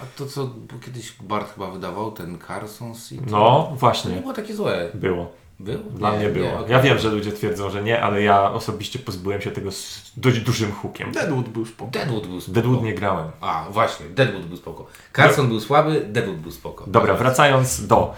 A 0.03 0.05
to 0.17 0.27
co 0.27 0.47
bo 0.47 0.79
kiedyś 0.79 1.13
Bart 1.23 1.55
chyba 1.55 1.71
wydawał, 1.71 2.13
ten 2.13 2.39
Carsons 2.47 3.13
i 3.13 3.19
to... 3.19 3.25
No, 3.27 3.63
To 3.65 3.71
nie 3.73 3.77
właśnie. 3.79 4.17
było 4.17 4.33
takie 4.33 4.55
złe. 4.55 4.91
Było. 4.95 5.33
Był? 5.61 5.79
Dla 5.79 6.11
Nie, 6.11 6.17
mnie 6.17 6.27
nie, 6.27 6.33
było. 6.33 6.59
okej. 6.59 6.73
Ja 6.73 6.81
wiem, 6.81 6.99
że 6.99 7.09
ludzie 7.11 7.33
twierdzą, 7.33 7.71
że 7.71 7.83
nie, 7.83 8.03
ale 8.03 8.23
ja 8.23 8.53
osobiście 8.53 8.99
pozbyłem 8.99 9.41
się 9.41 9.51
tego 9.51 9.73
z 9.73 10.13
dość 10.17 10.41
dużym 10.41 10.73
hukiem. 10.73 11.13
Deadwood 11.13 11.49
był 11.49 11.67
spoko. 11.67 11.91
Deadwood 11.91 12.27
był 12.27 12.41
spoko. 12.41 12.55
Deadwood 12.55 12.83
nie 12.83 12.95
grałem. 12.95 13.31
A, 13.41 13.67
właśnie, 13.71 14.07
Deadwood 14.07 14.47
był 14.47 14.57
spoko. 14.57 14.87
Carson 15.17 15.49
był 15.49 15.61
słaby, 15.61 16.01
Deadwood 16.09 16.39
był 16.39 16.53
spoko. 16.53 16.85
Dobra, 16.87 17.15
wracając 17.15 17.87
do. 17.87 18.15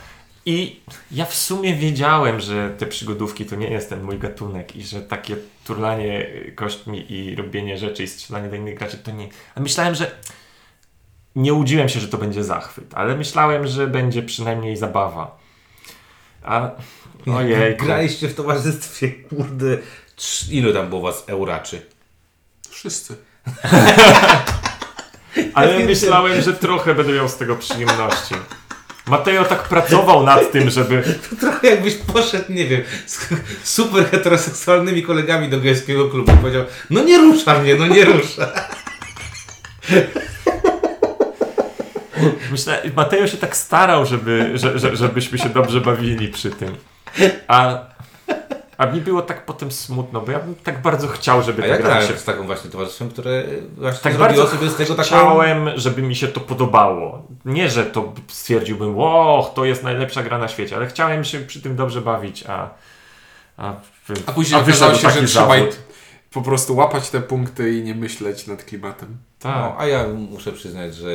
I 0.46 0.80
ja 1.10 1.24
w 1.24 1.34
sumie 1.34 1.74
wiedziałem, 1.74 2.40
że 2.40 2.70
te 2.78 2.86
przygodówki 2.86 3.44
to 3.44 3.56
nie 3.56 3.70
jest 3.70 3.88
ten 3.88 4.02
mój 4.02 4.18
gatunek 4.18 4.76
i 4.76 4.82
że 4.82 5.02
takie 5.02 5.36
turlanie 5.64 6.26
kośćmi 6.54 7.12
i 7.12 7.36
robienie 7.36 7.78
rzeczy 7.78 8.02
i 8.02 8.08
strzelanie 8.08 8.48
do 8.48 8.56
innych 8.56 8.78
graczy 8.78 8.98
to 8.98 9.10
nie. 9.10 9.28
A 9.54 9.60
myślałem, 9.60 9.94
że. 9.94 10.10
Nie 11.36 11.54
łudziłem 11.54 11.88
się, 11.88 12.00
że 12.00 12.08
to 12.08 12.18
będzie 12.18 12.44
zachwyt, 12.44 12.94
ale 12.94 13.16
myślałem, 13.16 13.66
że 13.66 13.86
będzie 13.86 14.22
przynajmniej 14.22 14.76
zabawa. 14.76 15.38
A. 16.42 16.70
Ojej. 17.26 17.76
Graliście 17.76 18.28
w 18.28 18.34
towarzystwie, 18.34 19.10
kurde, 19.10 19.78
ilu 20.50 20.72
tam 20.72 20.88
było 20.88 21.00
was 21.00 21.24
euraczy? 21.26 21.82
Wszyscy. 22.70 23.16
Ale 25.54 25.78
myślałem, 25.78 26.42
że 26.42 26.52
trochę 26.52 26.94
będę 26.94 27.12
miał 27.12 27.28
z 27.28 27.36
tego 27.36 27.56
przyjemności. 27.56 28.34
Mateo 29.06 29.44
tak 29.44 29.62
pracował 29.62 30.22
nad 30.22 30.52
tym, 30.52 30.70
żeby. 30.70 31.02
To 31.30 31.36
trochę 31.36 31.68
jakbyś 31.68 31.94
poszedł, 31.94 32.52
nie 32.52 32.66
wiem, 32.66 32.82
z 33.06 33.28
super 33.74 34.10
heteroseksualnymi 34.10 35.02
kolegami 35.02 35.48
do 35.48 35.60
gejskiego 35.60 36.08
klubu 36.08 36.32
i 36.32 36.36
powiedział, 36.36 36.64
no 36.90 37.04
nie 37.04 37.18
rusza 37.18 37.58
mnie, 37.58 37.74
no 37.74 37.86
nie 37.86 38.04
rusza. 38.04 38.52
Myślę, 42.50 42.82
Mateo 42.96 43.26
się 43.26 43.36
tak 43.36 43.56
starał, 43.56 44.06
żeby, 44.06 44.50
że, 44.54 44.78
że, 44.78 44.96
żebyśmy 44.96 45.38
się 45.38 45.48
dobrze 45.48 45.80
bawili 45.80 46.28
przy 46.28 46.50
tym. 46.50 46.76
A, 47.48 47.78
a 48.78 48.86
mi 48.86 49.00
było 49.00 49.22
tak 49.22 49.46
potem 49.46 49.72
smutno, 49.72 50.20
bo 50.20 50.32
ja 50.32 50.38
bym 50.38 50.54
tak 50.54 50.82
bardzo 50.82 51.08
chciał, 51.08 51.42
żeby 51.42 51.62
A 51.62 51.66
ta 51.66 51.72
ja 51.72 51.78
gra 51.78 52.06
się... 52.06 52.16
z 52.16 52.24
taką 52.24 52.46
właśnie 52.46 52.70
towarzystwem, 52.70 53.10
które 53.10 53.44
właśnie 53.76 54.00
Tak 54.02 54.14
zrobiło 54.14 54.42
bardzo 54.42 54.56
sobie 54.56 54.70
z 54.70 54.76
tego 54.76 54.94
taką... 54.94 55.06
chciałem, 55.06 55.70
żeby 55.76 56.02
mi 56.02 56.16
się 56.16 56.28
to 56.28 56.40
podobało. 56.40 57.26
Nie, 57.44 57.70
że 57.70 57.84
to 57.84 58.12
stwierdziłbym, 58.28 58.96
wow, 58.96 59.44
to 59.54 59.64
jest 59.64 59.82
najlepsza 59.82 60.22
gra 60.22 60.38
na 60.38 60.48
świecie, 60.48 60.76
ale 60.76 60.86
chciałem 60.86 61.24
się 61.24 61.40
przy 61.40 61.62
tym 61.62 61.76
dobrze 61.76 62.00
bawić, 62.00 62.44
a... 62.48 62.70
A, 63.56 63.74
A 64.26 64.32
później 64.32 64.62
wyszedł 64.62 64.84
okazało 64.84 65.12
się, 65.14 65.20
że 65.20 65.26
trzeba 65.26 65.54
po 66.32 66.42
prostu 66.42 66.76
łapać 66.76 67.10
te 67.10 67.20
punkty 67.20 67.72
i 67.72 67.82
nie 67.82 67.94
myśleć 67.94 68.46
nad 68.46 68.64
klimatem. 68.64 69.16
Tak. 69.42 69.56
No, 69.56 69.74
a 69.78 69.86
ja 69.86 70.08
muszę 70.30 70.52
przyznać, 70.52 70.94
że 70.94 71.08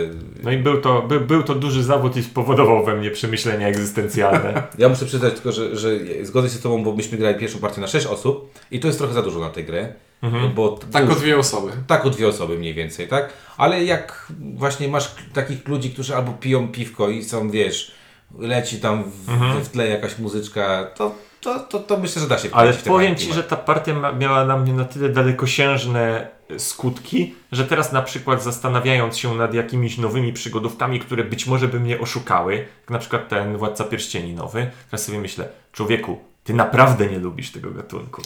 No 0.44 0.52
i 0.52 0.58
był 0.58 0.82
to, 0.82 1.02
by, 1.02 1.20
był 1.20 1.44
to 1.44 1.56
duży 1.56 1.84
zawód 1.84 2.18
i 2.18 2.24
spowodował 2.24 2.86
we 2.86 2.96
mnie 2.96 3.12
przemyślenia 3.12 3.68
egzystencjalne. 3.68 4.64
Ja 4.78 4.90
muszę 4.90 5.06
przyznać 5.06 5.34
tylko, 5.34 5.52
że, 5.52 5.76
że 5.76 5.90
zgodzę 6.24 6.50
się 6.50 6.56
z 6.56 6.62
Tobą, 6.62 6.84
bo 6.84 6.94
myśmy 6.94 7.18
grali 7.18 7.40
pierwszą 7.40 7.60
partię 7.60 7.82
na 7.82 7.88
6 7.88 8.06
osób 8.06 8.54
i 8.72 8.80
to 8.80 8.88
jest 8.88 9.00
trochę 9.00 9.14
za 9.14 9.22
dużo 9.22 9.40
na 9.40 9.50
tę 9.50 9.64
grę. 9.64 9.94
Mhm. 10.22 10.54
Bo 10.54 10.80
Tak 10.92 11.04
już- 11.06 11.14
o 11.14 11.20
dwie 11.20 11.38
osoby. 11.38 11.72
tak 11.88 12.06
o 12.06 12.10
dwie 12.10 12.28
osoby 12.28 12.58
mniej 12.60 12.74
więcej, 12.74 13.08
tak? 13.08 13.34
Ale 13.58 13.84
jak 13.84 14.28
właśnie 14.56 14.88
masz 14.88 15.16
takich 15.34 15.68
ludzi, 15.68 15.90
którzy 15.90 16.16
albo 16.16 16.32
piją 16.32 16.68
piwko 16.68 17.10
i 17.10 17.24
są, 17.24 17.50
wiesz, 17.50 17.92
leci 18.40 18.80
tam 18.80 19.04
w, 19.04 19.30
Mhm. 19.30 19.64
w 19.64 19.70
tle 19.70 19.88
jakaś 19.88 20.20
muzyczka, 20.20 20.88
to, 20.96 21.16
to, 21.42 21.60
to, 21.60 21.80
to 21.80 21.98
myślę, 21.98 22.22
że 22.22 22.28
da 22.28 22.38
się 22.38 22.50
Ale 22.52 22.74
powiem 22.74 23.16
Ci, 23.16 23.34
że 23.34 23.44
ta 23.44 23.56
partia 23.56 23.94
ma, 23.94 24.12
miała 24.12 24.46
na 24.46 24.58
mnie 24.58 24.74
na 24.74 24.86
tyle 24.86 25.10
dalekosiężne 25.10 26.28
skutki, 26.58 27.36
że 27.52 27.66
teraz 27.66 27.92
na 27.92 28.02
przykład 28.02 28.44
zastanawiając 28.44 29.18
się 29.18 29.36
nad 29.36 29.54
jakimiś 29.54 29.98
nowymi 29.98 30.34
przygodówkami, 30.34 31.00
które 31.00 31.24
być 31.24 31.48
może 31.48 31.68
by 31.68 31.80
mnie 31.80 32.00
oszukały, 32.00 32.56
jak 32.56 32.90
na 32.90 33.00
przykład 33.00 33.30
ten 33.30 33.58
Władca 33.58 33.84
Pierścieni 33.84 34.34
nowy, 34.34 34.72
teraz 34.90 35.06
sobie 35.06 35.20
myślę, 35.20 35.50
człowieku, 35.72 36.20
Ty 36.48 36.54
naprawdę 36.54 37.08
nie 37.08 37.20
lubisz 37.20 37.52
tego 37.52 37.72
gatunku. 37.72 38.22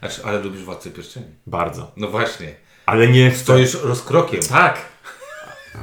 Znaczy, 0.00 0.22
ale 0.24 0.38
lubisz 0.40 0.62
Władcę 0.62 0.90
Pierścieni. 0.90 1.26
Bardzo. 1.46 1.92
No 1.96 2.08
właśnie. 2.08 2.54
Ale 2.86 3.08
nie. 3.08 3.34
Stoisz 3.34 3.74
rozkrokiem. 3.74 4.40
Tak. 4.40 4.78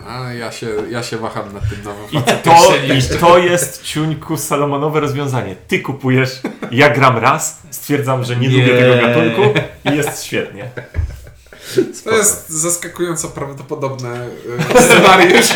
A 0.08 0.34
ja 0.34 0.52
się, 0.52 0.68
ja 0.90 1.04
się 1.04 1.18
waham 1.18 1.54
nad 1.54 1.70
tym 1.70 1.84
nowym. 1.84 2.06
I 2.12 2.24
to, 2.44 2.76
I 2.96 3.20
to 3.20 3.38
jest 3.38 3.84
ciuńku 3.84 4.38
salomonowe 4.38 5.00
rozwiązanie. 5.00 5.56
Ty 5.68 5.80
kupujesz, 5.80 6.42
ja 6.72 6.90
gram 6.90 7.18
raz, 7.18 7.60
stwierdzam, 7.72 8.24
że 8.24 8.36
nie, 8.36 8.48
Nie. 8.48 8.58
lubię 8.58 8.78
tego 8.80 9.08
gatunku 9.08 9.42
i 9.94 9.98
jest 9.98 10.24
świetnie. 10.24 10.70
To 12.04 12.16
jest 12.16 12.50
zaskakująco 12.50 13.30
prawdopodobne 13.30 14.28
e, 14.76 14.82
scenariusz. 14.84 15.54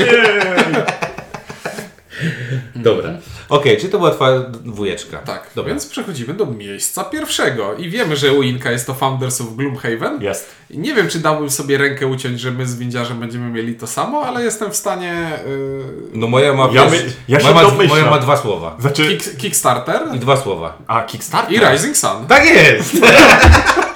Dobra. 2.75 3.09
Okej, 3.49 3.77
czy 3.77 3.89
to 3.89 3.97
była 3.97 4.11
Twoja 4.11 4.39
dwójeczka? 4.39 5.17
Tak, 5.17 5.49
Dobra. 5.55 5.69
więc 5.73 5.85
przechodzimy 5.85 6.33
do 6.33 6.45
miejsca 6.45 7.03
pierwszego. 7.03 7.75
I 7.75 7.89
wiemy, 7.89 8.15
że 8.15 8.33
Uinka 8.33 8.71
jest 8.71 8.87
to 8.87 8.93
Founders 8.93 9.41
of 9.41 9.47
Gloomhaven. 9.55 10.21
Jest. 10.21 10.49
I 10.69 10.77
nie 10.79 10.93
wiem, 10.95 11.07
czy 11.07 11.19
dałbym 11.19 11.49
sobie 11.49 11.77
rękę 11.77 12.07
uciąć, 12.07 12.39
że 12.39 12.51
my 12.51 12.65
z 12.67 12.75
Windziarzem 12.77 13.19
będziemy 13.19 13.49
mieli 13.49 13.75
to 13.75 13.87
samo, 13.87 14.21
ale 14.25 14.43
jestem 14.43 14.71
w 14.71 14.75
stanie... 14.75 15.31
Yy, 15.47 15.83
No 16.13 16.27
moja 16.27 16.53
ma, 16.53 16.69
Ja 16.73 16.85
my- 16.85 17.05
ja 17.27 17.39
się 17.39 17.53
moja, 17.53 17.67
ma, 17.67 17.83
moja 17.83 18.09
ma 18.09 18.19
dwa 18.19 18.37
słowa. 18.37 18.75
Znaczy, 18.79 19.17
kick, 19.17 19.37
Kickstarter 19.37 20.01
I 20.15 20.19
dwa 20.19 20.37
słowa. 20.37 20.77
a 20.87 21.01
Kickstarter? 21.03 21.53
i 21.53 21.59
Rising 21.71 21.97
Sun. 21.97 22.27
Tak 22.27 22.45
jest! 22.45 22.93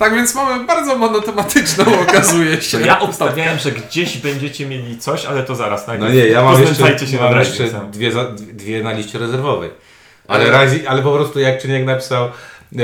Tak 0.00 0.14
więc 0.14 0.34
mamy 0.34 0.64
bardzo 0.64 0.96
monotematyczną, 0.96 1.84
okazuje 2.08 2.62
się. 2.62 2.78
To 2.78 2.86
ja 2.86 3.00
obstawiałem, 3.00 3.58
że 3.58 3.72
gdzieś 3.72 4.16
będziecie 4.16 4.66
mieli 4.66 4.98
coś, 4.98 5.24
ale 5.24 5.42
to 5.42 5.54
zaraz 5.54 5.86
No 5.86 5.92
najpierw. 5.92 6.14
nie, 6.14 6.26
ja 6.26 6.42
mam 6.42 6.62
jeszcze, 6.62 7.06
się 7.06 7.18
mam 7.18 7.38
jeszcze 7.38 7.64
dwie, 7.92 8.12
za, 8.12 8.24
dwie 8.34 8.82
na 8.82 8.92
liście 8.92 9.18
rezerwowej. 9.18 9.70
Ale, 10.28 10.44
Ale- 10.44 10.52
razi, 10.52 10.86
ale 10.86 11.02
po 11.02 11.12
prostu 11.12 11.40
jak 11.40 11.62
Czyniek 11.62 11.86
napisał 11.86 12.24
e, 12.24 12.80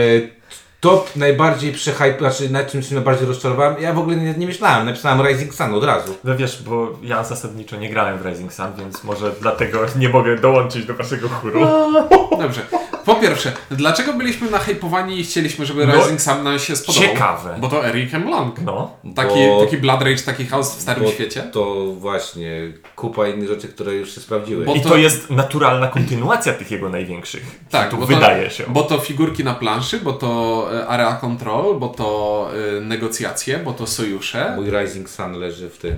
top 0.81 1.17
najbardziej 1.17 1.73
przehype, 1.73 2.19
znaczy 2.19 2.51
na 2.51 2.65
czym 2.65 2.83
się 2.83 2.95
najbardziej 2.95 3.29
rozczarowałem, 3.29 3.75
ja 3.81 3.93
w 3.93 3.99
ogóle 3.99 4.17
nie, 4.17 4.35
nie 4.35 4.47
myślałem, 4.47 4.87
napisałem 4.87 5.27
Rising 5.27 5.55
Sun 5.55 5.75
od 5.75 5.85
razu. 5.85 6.17
No 6.25 6.37
wiesz, 6.37 6.63
bo 6.63 6.99
ja 7.03 7.25
zasadniczo 7.25 7.77
nie 7.77 7.91
grałem 7.91 8.19
w 8.19 8.27
Rising 8.27 8.53
Sun, 8.53 8.67
więc 8.79 9.05
może 9.05 9.33
dlatego 9.41 9.81
nie 9.99 10.09
mogę 10.09 10.37
dołączyć 10.37 10.87
do 10.87 10.95
waszego 10.95 11.29
chóru. 11.29 11.61
Dobrze. 12.43 12.61
Po 13.07 13.15
pierwsze, 13.15 13.53
dlaczego 13.71 14.13
byliśmy 14.13 14.51
nahypowani 14.51 15.21
i 15.21 15.25
chcieliśmy, 15.25 15.67
żeby 15.67 15.87
No, 15.87 15.95
Rising 15.97 16.21
Sun 16.21 16.43
nam 16.45 16.59
się 16.59 16.77
spodobał? 16.77 17.09
ciekawe. 17.09 17.57
Bo 17.61 17.69
to 17.69 17.87
Eric 17.87 18.15
M. 18.15 18.29
Long. 18.31 18.61
No. 18.61 18.91
Taki, 19.15 19.35
Bo- 19.35 19.65
taki 19.65 19.79
Blood 19.79 20.03
Rage, 20.03 20.23
taki 20.23 20.47
chaos 20.47 20.77
w 20.77 20.81
Starym 20.81 21.09
Świecie. 21.09 21.43
To 21.53 21.87
właśnie 21.93 22.73
kupa 22.97 23.29
innych 23.29 23.49
rzeczy, 23.49 23.69
które 23.69 23.95
już 23.95 24.15
się 24.15 24.21
sprawdziły. 24.21 24.65
Bo 24.65 24.75
I 24.75 24.81
to- 24.81 24.89
to 24.89 24.97
jest 24.97 25.31
naturalna 25.31 25.89
kontynuacja 25.89 26.53
tych 26.53 26.71
jego 26.71 26.89
największych. 26.89 27.61
Tak, 27.71 27.91
bo 27.95 28.01
to- 28.01 28.07
wydaje 28.07 28.51
się. 28.51 28.65
Bo 28.69 28.83
to 28.83 28.99
figurki 28.99 29.45
na 29.45 29.55
planszy, 29.55 30.01
bo 30.01 30.13
to 30.13 30.69
e, 30.75 30.87
area 30.87 31.15
control, 31.15 31.79
bo 31.79 31.89
to 31.89 32.49
e, 32.77 32.81
negocjacje, 32.81 33.59
bo 33.59 33.73
to 33.73 33.87
sojusze. 33.87 34.53
Mój 34.57 34.71
Rising 34.71 35.11
Sun 35.11 35.33
leży 35.33 35.71
w 35.71 35.79
tym, 35.79 35.97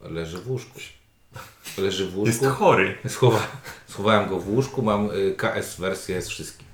leży 0.00 0.38
w 0.38 0.50
łóżku. 0.50 0.80
Leży 1.78 2.06
w 2.06 2.16
Jest 2.26 2.42
łóżku. 2.42 2.56
chory. 2.56 2.94
Schowa, 3.08 3.46
schowałem 3.88 4.28
go 4.28 4.38
w 4.40 4.48
łóżku, 4.48 4.82
mam 4.82 5.10
y, 5.10 5.34
KS 5.36 5.76
wersję 5.80 6.22
z 6.22 6.28
wszystkich. 6.28 6.66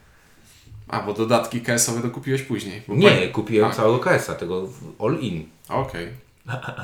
A, 0.88 1.01
bo 1.01 1.12
dodatki 1.15 1.61
KS-owe 1.61 2.03
dokupiłeś 2.03 2.43
później. 2.43 2.83
Bo 2.88 2.95
Nie, 2.95 3.29
kupiłem 3.29 3.71
A. 3.71 3.75
całego 3.75 3.99
KS-a, 3.99 4.35
tego 4.35 4.67
w- 4.67 5.05
all 5.05 5.19
in. 5.19 5.45
Okej. 5.69 6.09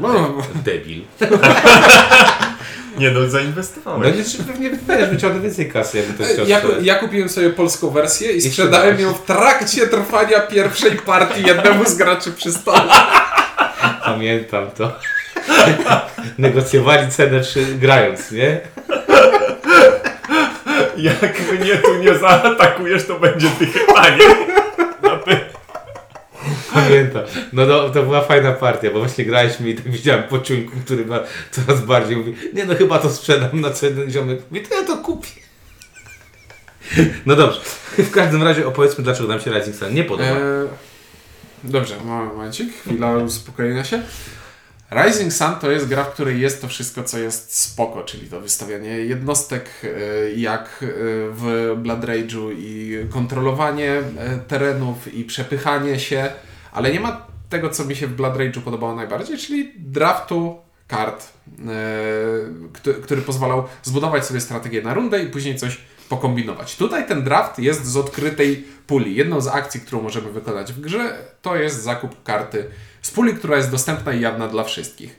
No, 0.00 0.34
Debil. 0.64 1.02
Nie 2.98 3.10
no, 3.10 3.20
No 3.20 3.28
zainwestowałeś. 3.30 4.16
nie, 4.16 4.24
czy 4.24 4.44
pewnie 4.44 4.70
wiesz, 4.70 5.08
wyciągnę 5.10 5.40
więcej 5.40 5.70
kasy, 5.72 5.98
jakby 5.98 6.24
to 6.26 6.32
chciał 6.32 6.46
ja, 6.48 6.60
ja 6.82 6.94
kupiłem 6.94 7.28
sobie 7.28 7.50
polską 7.50 7.90
wersję 7.90 8.32
i 8.32 8.40
sprzedałem 8.40 9.00
ją 9.00 9.12
w 9.14 9.24
trakcie 9.24 9.86
trwania 9.86 10.40
pierwszej 10.40 10.92
partii 10.96 11.42
jednemu 11.46 11.84
z 11.84 11.94
graczy 11.94 12.32
przy 12.32 12.52
stole. 12.52 12.92
Pamiętam 14.04 14.70
to. 14.70 14.92
Negocjowali 16.38 17.10
cenę 17.10 17.44
czy 17.44 17.64
grając, 17.64 18.32
nie? 18.32 18.60
Jak 20.96 21.52
mnie 21.52 21.76
tu 21.76 21.94
nie 21.94 22.18
zaatakujesz, 22.18 23.06
to 23.06 23.18
będzie 23.20 23.48
dychanie. 23.60 24.24
Na 25.02 25.16
ty. 25.16 25.36
Pamiętam. 26.74 27.22
No 27.52 27.66
to, 27.66 27.90
to 27.90 28.02
była 28.02 28.20
fajna 28.20 28.52
partia, 28.52 28.90
bo 28.90 28.98
właśnie 28.98 29.24
graliśmy 29.24 29.70
i 29.70 29.74
tak 29.74 29.90
widziałem 29.90 30.22
po 30.22 30.38
ciuńku, 30.38 30.72
który 30.84 31.06
ma 31.06 31.20
coraz 31.50 31.80
bardziej 31.80 32.16
mówi, 32.16 32.34
nie 32.52 32.64
no 32.64 32.74
chyba 32.74 32.98
to 32.98 33.10
sprzedam 33.10 33.60
na 33.60 33.70
cenę 33.70 34.10
ziomek. 34.10 34.38
Mówi, 34.50 34.66
to 34.66 34.74
ja 34.74 34.86
to 34.86 34.96
kupię. 34.96 35.28
No 37.26 37.36
dobrze. 37.36 37.60
W 37.98 38.10
każdym 38.10 38.42
razie 38.42 38.66
opowiedzmy, 38.66 39.04
dlaczego 39.04 39.28
nam 39.28 39.40
się 39.40 39.50
Rising 39.50 39.76
Sun 39.76 39.94
nie 39.94 40.04
podoba. 40.04 40.30
E, 40.30 40.66
dobrze, 41.64 41.94
mo- 42.04 42.24
momencik, 42.24 42.72
chwila 42.80 43.16
uspokojenia 43.16 43.84
się. 43.84 44.02
Rising 44.90 45.32
Sun 45.32 45.54
to 45.60 45.70
jest 45.70 45.88
gra, 45.88 46.04
w 46.04 46.12
której 46.12 46.40
jest 46.40 46.60
to 46.60 46.68
wszystko, 46.68 47.04
co 47.04 47.18
jest 47.18 47.56
spoko, 47.56 48.02
czyli 48.02 48.26
to 48.26 48.40
wystawianie 48.40 48.90
jednostek 48.90 49.70
e, 49.84 49.88
jak 50.32 50.62
e, 50.62 50.86
w 51.32 51.74
Blood 51.76 52.00
Rage'u 52.00 52.52
i 52.58 52.98
kontrolowanie 53.10 53.92
e, 53.92 54.02
terenów 54.48 55.14
i 55.14 55.24
przepychanie 55.24 56.00
się, 56.00 56.30
ale 56.72 56.92
nie 56.92 57.00
ma 57.00 57.26
tego, 57.48 57.70
co 57.70 57.84
mi 57.84 57.96
się 57.96 58.06
w 58.06 58.14
Blood 58.14 58.36
Rage'u 58.36 58.60
podobało 58.60 58.94
najbardziej, 58.94 59.38
czyli 59.38 59.72
draftu 59.78 60.58
kart, 60.86 61.32
który 63.02 63.22
pozwalał 63.22 63.64
zbudować 63.82 64.26
sobie 64.26 64.40
strategię 64.40 64.82
na 64.82 64.94
rundę 64.94 65.22
i 65.22 65.26
później 65.26 65.56
coś 65.56 65.78
pokombinować. 66.08 66.76
Tutaj 66.76 67.08
ten 67.08 67.24
draft 67.24 67.58
jest 67.58 67.86
z 67.86 67.96
odkrytej 67.96 68.64
puli. 68.86 69.14
Jedną 69.14 69.40
z 69.40 69.48
akcji, 69.48 69.80
którą 69.80 70.02
możemy 70.02 70.32
wykonać 70.32 70.72
w 70.72 70.80
grze, 70.80 71.18
to 71.42 71.56
jest 71.56 71.82
zakup 71.82 72.22
karty 72.22 72.70
z 73.02 73.10
puli, 73.10 73.34
która 73.34 73.56
jest 73.56 73.70
dostępna 73.70 74.12
i 74.12 74.20
jawna 74.20 74.48
dla 74.48 74.64
wszystkich. 74.64 75.16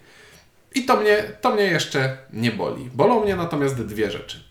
I 0.76 0.86
to 0.86 0.98
mnie, 0.98 1.24
to 1.42 1.52
mnie 1.52 1.64
jeszcze 1.64 2.18
nie 2.34 2.52
boli. 2.52 2.90
Bolą 2.94 3.24
mnie 3.24 3.36
natomiast 3.36 3.76
dwie 3.76 4.12
rzeczy. 4.12 4.50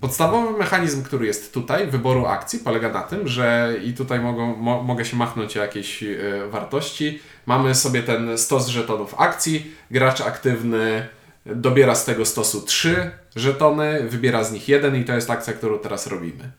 Podstawowy 0.00 0.58
mechanizm, 0.58 1.02
który 1.02 1.26
jest 1.26 1.54
tutaj, 1.54 1.86
wyboru 1.86 2.26
akcji, 2.26 2.58
polega 2.58 2.88
na 2.88 3.02
tym, 3.02 3.28
że 3.28 3.74
i 3.84 3.92
tutaj 3.94 4.20
mogą, 4.20 4.56
mo, 4.56 4.82
mogę 4.82 5.04
się 5.04 5.16
machnąć 5.16 5.56
o 5.56 5.60
jakieś 5.60 6.02
e, 6.02 6.16
wartości. 6.50 7.20
Mamy 7.46 7.74
sobie 7.74 8.02
ten 8.02 8.38
stos 8.38 8.68
żetonów 8.68 9.14
akcji. 9.18 9.74
Gracz 9.90 10.20
aktywny 10.20 11.08
dobiera 11.46 11.94
z 11.94 12.04
tego 12.04 12.26
stosu 12.26 12.62
trzy 12.62 13.10
żetony, 13.36 14.08
wybiera 14.08 14.44
z 14.44 14.52
nich 14.52 14.68
jeden 14.68 14.96
i 14.96 15.04
to 15.04 15.12
jest 15.12 15.30
akcja, 15.30 15.52
którą 15.52 15.78
teraz 15.78 16.06
robimy. 16.06 16.50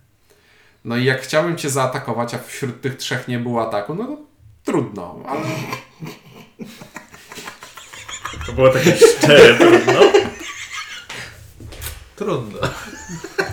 No 0.86 0.98
i 0.98 1.06
jak 1.06 1.22
chciałbym 1.22 1.58
Cię 1.58 1.70
zaatakować, 1.70 2.34
a 2.34 2.40
wśród 2.40 2.82
tych 2.82 2.98
trzech 2.98 3.28
nie 3.28 3.40
było 3.40 3.68
ataku, 3.68 3.96
no 3.96 4.06
to 4.06 4.18
trudno, 4.64 5.24
ale 5.28 5.42
To 8.46 8.54
było 8.54 8.70
takie 8.70 8.98
szczere 8.98 9.56
trudno. 9.58 10.02
Trudno. 12.16 12.60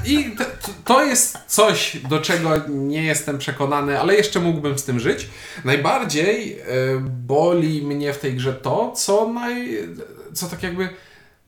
I 0.04 0.36
to, 0.36 0.44
to 0.84 1.04
jest 1.04 1.38
coś, 1.46 1.96
do 2.08 2.20
czego 2.20 2.50
nie 2.68 3.02
jestem 3.02 3.38
przekonany, 3.38 4.00
ale 4.00 4.14
jeszcze 4.14 4.40
mógłbym 4.40 4.78
z 4.78 4.84
tym 4.84 5.00
żyć. 5.00 5.28
Najbardziej 5.64 6.60
e, 6.60 6.64
boli 7.00 7.82
mnie 7.82 8.12
w 8.12 8.18
tej 8.18 8.34
grze 8.34 8.52
to, 8.52 8.92
co, 8.96 9.28
naj, 9.32 9.78
co 10.32 10.46
tak 10.46 10.62
jakby 10.62 10.88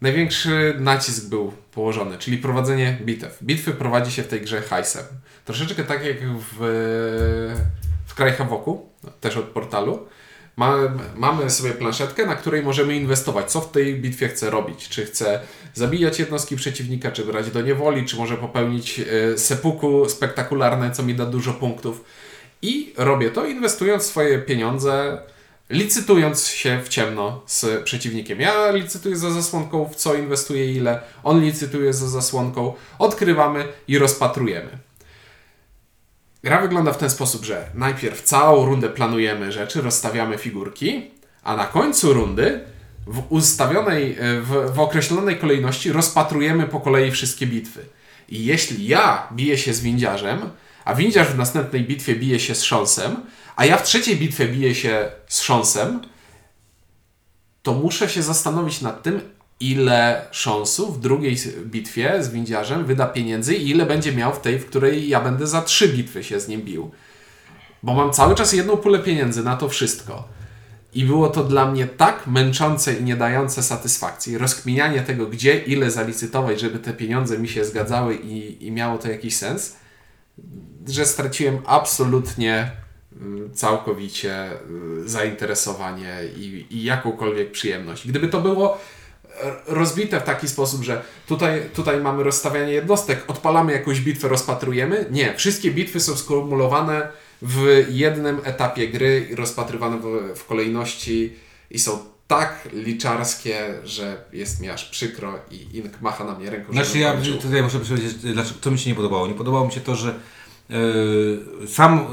największy 0.01 0.75
nacisk 0.79 1.29
był 1.29 1.53
położony, 1.73 2.19
czyli 2.19 2.39
prowadzenie 2.39 2.99
bitew. 3.03 3.39
Bitwy 3.43 3.73
prowadzi 3.73 4.13
się 4.13 4.23
w 4.23 4.29
tej 4.29 4.41
grze 4.41 4.63
hajsem. 4.63 5.05
Troszeczkę 5.45 5.85
tak 5.85 6.05
jak 6.05 6.17
w, 6.21 6.57
w 8.07 8.15
Kraj 8.15 8.33
Hawoku, 8.33 8.89
też 9.21 9.37
od 9.37 9.45
portalu. 9.45 10.07
Mamy, 10.57 10.91
mamy 11.17 11.51
sobie 11.51 11.71
planszetkę, 11.71 12.27
na 12.27 12.37
której 12.37 12.63
możemy 12.63 12.97
inwestować, 12.97 13.51
co 13.51 13.61
w 13.61 13.73
tej 13.73 14.01
bitwie 14.01 14.29
chcę 14.29 14.51
robić. 14.51 14.89
Czy 14.89 15.07
chcę 15.07 15.41
zabijać 15.75 16.19
jednostki 16.19 16.57
przeciwnika, 16.57 17.11
czy 17.11 17.25
brać 17.25 17.51
do 17.51 17.63
niewoli, 17.63 18.07
czy 18.07 18.17
może 18.17 18.37
popełnić 18.37 19.01
e, 19.01 19.39
sepuku 19.39 20.09
spektakularne, 20.09 20.91
co 20.91 21.03
mi 21.03 21.15
da 21.15 21.27
dużo 21.27 21.53
punktów. 21.53 22.05
I 22.63 22.95
robię 22.97 23.31
to, 23.31 23.47
inwestując 23.47 24.03
swoje 24.03 24.39
pieniądze, 24.39 25.19
licytując 25.71 26.47
się 26.47 26.81
w 26.85 26.89
ciemno 26.89 27.43
z 27.47 27.85
przeciwnikiem. 27.85 28.41
Ja 28.41 28.71
licytuję 28.71 29.17
za 29.17 29.31
zasłonką, 29.31 29.89
w 29.89 29.97
co 29.97 30.15
inwestuję 30.15 30.73
ile, 30.73 31.01
on 31.23 31.41
licytuje 31.41 31.93
za 31.93 32.09
zasłonką, 32.09 32.75
odkrywamy 32.99 33.69
i 33.89 33.99
rozpatrujemy. 33.99 34.79
Gra 36.43 36.61
wygląda 36.61 36.93
w 36.93 36.99
ten 36.99 37.11
sposób, 37.11 37.45
że 37.45 37.71
najpierw 37.75 38.23
całą 38.23 38.67
rundę 38.67 38.89
planujemy 38.89 39.53
rzeczy, 39.53 39.83
rozstawiamy 39.83 40.39
figurki, 40.39 41.11
a 41.43 41.57
na 41.57 41.67
końcu 41.67 42.13
rundy 42.13 42.61
w 43.07 43.23
ustawionej, 43.29 44.17
e, 44.21 44.41
w, 44.41 44.75
w 44.75 44.81
określonej 44.81 45.39
kolejności 45.39 45.93
rozpatrujemy 45.93 46.67
po 46.67 46.81
kolei 46.81 47.11
wszystkie 47.11 47.47
bitwy. 47.47 47.85
I 48.29 48.45
jeśli 48.45 48.87
ja 48.87 49.29
biję 49.33 49.59
się 49.59 49.75
z 49.75 49.81
windziarzem, 49.81 50.39
a 50.91 50.95
windziarz 50.95 51.29
w 51.29 51.39
następnej 51.39 51.85
bitwie 51.85 52.17
bije 52.17 52.41
się 52.41 52.55
z 52.55 52.63
sząsem, 52.63 53.17
a 53.57 53.65
ja 53.65 53.77
w 53.77 53.83
trzeciej 53.83 54.17
bitwie 54.17 54.49
biję 54.49 54.75
się 54.75 55.11
z 55.29 55.41
sząsem, 55.41 56.01
to 57.63 57.73
muszę 57.73 58.09
się 58.09 58.23
zastanowić 58.23 58.81
nad 58.81 59.03
tym, 59.03 59.21
ile 59.61 60.27
sząsów 60.31 60.97
w 60.97 61.01
drugiej 61.01 61.37
bitwie 61.65 62.23
z 62.25 62.31
windziarzem 62.31 62.85
wyda 62.85 63.07
pieniędzy 63.07 63.55
i 63.55 63.71
ile 63.71 63.87
będzie 63.87 64.13
miał 64.13 64.35
w 64.35 64.41
tej, 64.41 64.59
w 64.59 64.67
której 64.67 65.09
ja 65.09 65.21
będę 65.21 65.47
za 65.47 65.63
trzy 65.63 65.89
bitwy 65.89 66.25
się 66.25 66.41
z 66.41 66.49
nim 66.49 66.63
bił. 66.63 66.91
Bo 67.83 67.95
mam 67.95 68.13
cały 68.13 68.35
czas 68.35 68.53
jedną 68.53 68.77
pulę 68.77 68.99
pieniędzy 68.99 69.45
na 69.45 69.57
to 69.57 69.69
wszystko. 69.69 70.29
I 70.95 71.05
było 71.05 71.29
to 71.29 71.45
dla 71.45 71.71
mnie 71.71 71.87
tak 71.87 72.27
męczące 72.27 72.95
i 72.95 73.05
nie 73.05 73.17
dające 73.17 73.63
satysfakcji. 73.63 74.39
Rozkminianie 74.39 75.01
tego, 75.01 75.27
gdzie, 75.27 75.59
ile 75.59 75.91
zalicytować, 75.91 76.61
żeby 76.61 76.79
te 76.79 76.93
pieniądze 76.93 77.39
mi 77.39 77.49
się 77.49 77.65
zgadzały 77.65 78.15
i, 78.15 78.67
i 78.67 78.73
miało 78.73 78.99
to 78.99 79.09
jakiś 79.09 79.37
sens, 79.37 79.77
że 80.89 81.07
straciłem 81.07 81.59
absolutnie 81.67 82.71
mm, 83.21 83.55
całkowicie 83.55 84.49
y, 85.05 85.09
zainteresowanie 85.09 86.17
i, 86.37 86.67
i 86.71 86.85
jakąkolwiek 86.85 87.51
przyjemność. 87.51 88.09
Gdyby 88.09 88.29
to 88.29 88.41
było 88.41 88.79
e, 89.43 89.53
rozbite 89.67 90.21
w 90.21 90.25
taki 90.25 90.49
sposób, 90.49 90.83
że 90.83 91.03
tutaj, 91.27 91.63
tutaj 91.75 92.01
mamy 92.01 92.23
rozstawianie 92.23 92.73
jednostek, 92.73 93.25
odpalamy 93.29 93.73
jakąś 93.73 94.01
bitwę, 94.01 94.29
rozpatrujemy. 94.29 95.07
Nie, 95.11 95.35
wszystkie 95.37 95.71
bitwy 95.71 96.01
są 96.01 96.17
skumulowane 96.17 97.09
w 97.43 97.87
jednym 97.89 98.41
etapie 98.45 98.89
gry 98.89 99.27
i 99.31 99.35
rozpatrywane 99.35 99.99
w, 99.99 100.39
w 100.39 100.47
kolejności 100.47 101.33
i 101.71 101.79
są 101.79 101.99
tak 102.31 102.69
liczarskie, 102.73 103.75
że 103.85 104.25
jest 104.33 104.61
mi 104.61 104.69
aż 104.69 104.85
przykro 104.85 105.39
i 105.51 105.77
Ink 105.77 106.01
macha 106.01 106.25
na 106.25 106.35
mnie 106.35 106.51
ręką, 106.51 106.73
Znaczy 106.73 106.99
ja 106.99 107.13
kończył. 107.13 107.39
tutaj 107.39 107.63
muszę 107.63 107.79
powiedzieć, 107.79 108.15
dlaczego, 108.15 108.61
co 108.61 108.71
mi 108.71 108.79
się 108.79 108.91
nie 108.91 108.97
podobało. 108.97 109.27
Nie 109.27 109.35
podobało 109.35 109.67
mi 109.67 109.73
się 109.73 109.81
to, 109.81 109.95
że 109.95 110.15
sam, 111.67 112.07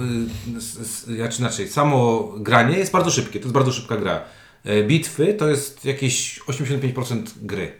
yy, 0.51 0.57
s- 0.57 0.77
s- 0.81 1.03
znaczy 1.05 1.39
inaczej, 1.39 1.67
samo 1.69 2.23
granie 2.37 2.77
jest 2.77 2.91
bardzo 2.91 3.11
szybkie, 3.11 3.39
to 3.39 3.45
jest 3.45 3.53
bardzo 3.53 3.71
szybka 3.71 3.97
gra. 3.97 4.21
Yy, 4.65 4.83
bitwy 4.83 5.33
to 5.33 5.49
jest 5.49 5.85
jakieś 5.85 6.39
85% 6.47 7.21
gry. 7.41 7.71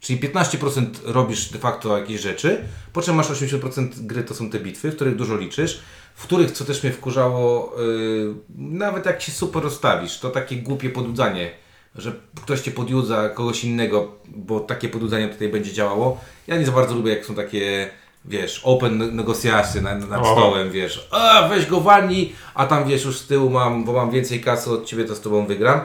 Czyli 0.00 0.18
15% 0.20 0.86
robisz 1.04 1.48
de 1.52 1.58
facto 1.58 1.98
jakieś 1.98 2.20
rzeczy, 2.20 2.64
po 2.92 3.02
czym 3.02 3.14
masz 3.16 3.30
80% 3.30 3.88
gry 4.00 4.24
to 4.24 4.34
są 4.34 4.50
te 4.50 4.60
bitwy, 4.60 4.90
w 4.90 4.94
których 4.96 5.16
dużo 5.16 5.36
liczysz, 5.36 5.80
w 6.14 6.22
których, 6.22 6.50
co 6.50 6.64
też 6.64 6.82
mnie 6.82 6.92
wkurzało, 6.92 7.74
yy, 7.78 8.34
nawet 8.58 9.06
jak 9.06 9.22
się 9.22 9.32
super 9.32 9.62
rozstawisz, 9.62 10.18
to 10.18 10.30
takie 10.30 10.56
głupie 10.56 10.90
podłudzanie, 10.90 11.50
że 11.94 12.12
ktoś 12.42 12.60
Cię 12.60 12.70
podjudza 12.70 13.28
kogoś 13.28 13.64
innego, 13.64 14.12
bo 14.28 14.60
takie 14.60 14.88
podłudzanie 14.88 15.28
tutaj 15.28 15.48
będzie 15.48 15.72
działało. 15.72 16.20
Ja 16.46 16.56
nie 16.58 16.66
za 16.66 16.72
bardzo 16.72 16.94
lubię, 16.94 17.10
jak 17.10 17.26
są 17.26 17.34
takie, 17.34 17.90
wiesz, 18.24 18.60
open 18.64 19.16
negocjacje 19.16 19.80
nad, 19.80 20.08
nad 20.10 20.26
stołem, 20.26 20.70
wiesz, 20.70 21.08
a 21.10 21.48
weź 21.48 21.66
go 21.66 21.80
walnij, 21.80 22.32
a 22.54 22.66
tam 22.66 22.88
wiesz, 22.88 23.04
już 23.04 23.18
z 23.18 23.26
tyłu 23.26 23.50
mam, 23.50 23.84
bo 23.84 23.92
mam 23.92 24.10
więcej 24.10 24.40
kasy 24.40 24.70
od 24.70 24.86
Ciebie, 24.86 25.04
to 25.04 25.14
z 25.14 25.20
Tobą 25.20 25.46
wygram. 25.46 25.80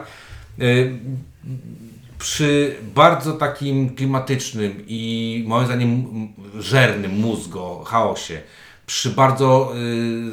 Yy, 0.58 0.98
przy 2.18 2.76
bardzo 2.94 3.32
takim 3.32 3.94
klimatycznym 3.94 4.84
i 4.86 5.44
moim 5.46 5.66
zdaniem 5.66 6.04
żernym 6.58 7.10
mózgo, 7.12 7.84
chaosie, 7.86 8.40
przy 8.86 9.10
bardzo 9.10 9.72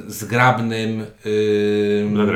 y, 0.07 0.11
zgrabnym 0.11 1.05
y, 1.25 2.07
Blood 2.13 2.29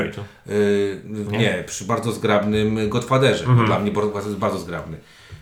y, 0.49 1.01
nie? 1.31 1.37
Nie? 1.37 1.63
przy 1.67 1.85
bardzo 1.85 2.11
zgrabnym 2.11 2.89
Godfatherze, 2.89 3.45
Mhm. 3.45 3.67
dla 3.67 3.79
mnie 3.79 3.91
jest 4.15 4.35
bardzo 4.35 4.59
zgrabny. 4.59 4.97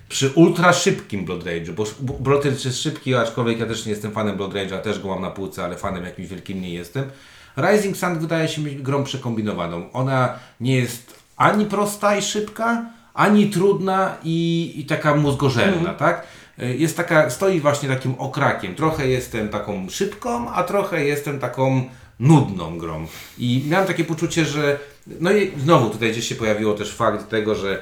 Przy 0.09 0.29
ultra 0.29 0.73
szybkim 0.73 1.25
Blood 1.25 1.43
Rage'u, 1.43 1.71
bo 1.71 2.13
Blood 2.19 2.45
Rage 2.45 2.57
jest 2.65 2.81
szybki, 2.81 3.15
aczkolwiek 3.15 3.59
ja 3.59 3.65
też 3.65 3.85
nie 3.85 3.91
jestem 3.91 4.11
fanem 4.11 4.37
Blood 4.37 4.53
Rage'a, 4.53 4.81
też 4.81 4.99
go 4.99 5.07
mam 5.07 5.21
na 5.21 5.31
półce, 5.31 5.63
ale 5.63 5.75
fanem 5.75 6.05
jakimś 6.05 6.27
wielkim 6.27 6.61
nie 6.61 6.73
jestem. 6.73 7.09
Rising 7.57 7.97
Sun 7.97 8.19
wydaje 8.19 8.47
się 8.47 8.61
grą 8.61 9.03
przekombinowaną. 9.03 9.91
Ona 9.93 10.39
nie 10.59 10.75
jest 10.75 11.19
ani 11.37 11.65
prosta 11.65 12.17
i 12.17 12.21
szybka, 12.21 12.85
ani 13.13 13.49
trudna 13.49 14.17
i, 14.23 14.73
i 14.75 14.85
taka 14.85 15.15
mózgożerna, 15.15 15.93
tak? 15.93 16.27
Y, 16.59 16.77
Jest 16.77 16.97
taka, 16.97 17.29
stoi 17.29 17.59
właśnie 17.59 17.89
takim 17.89 18.15
okrakiem. 18.17 18.75
Trochę 18.75 19.07
jestem 19.07 19.49
taką 19.49 19.89
szybką, 19.89 20.51
a 20.51 20.63
trochę 20.63 21.05
jestem 21.05 21.39
taką 21.39 21.83
nudną 22.19 22.77
grą. 22.77 23.07
I 23.37 23.63
miałem 23.67 23.87
takie 23.87 24.03
poczucie, 24.03 24.45
że. 24.45 24.79
No 25.19 25.31
i 25.31 25.51
znowu 25.57 25.89
tutaj 25.89 26.11
gdzieś 26.11 26.27
się 26.27 26.35
pojawiło 26.35 26.73
też 26.73 26.95
fakt 26.95 27.29
tego, 27.29 27.55
że 27.55 27.81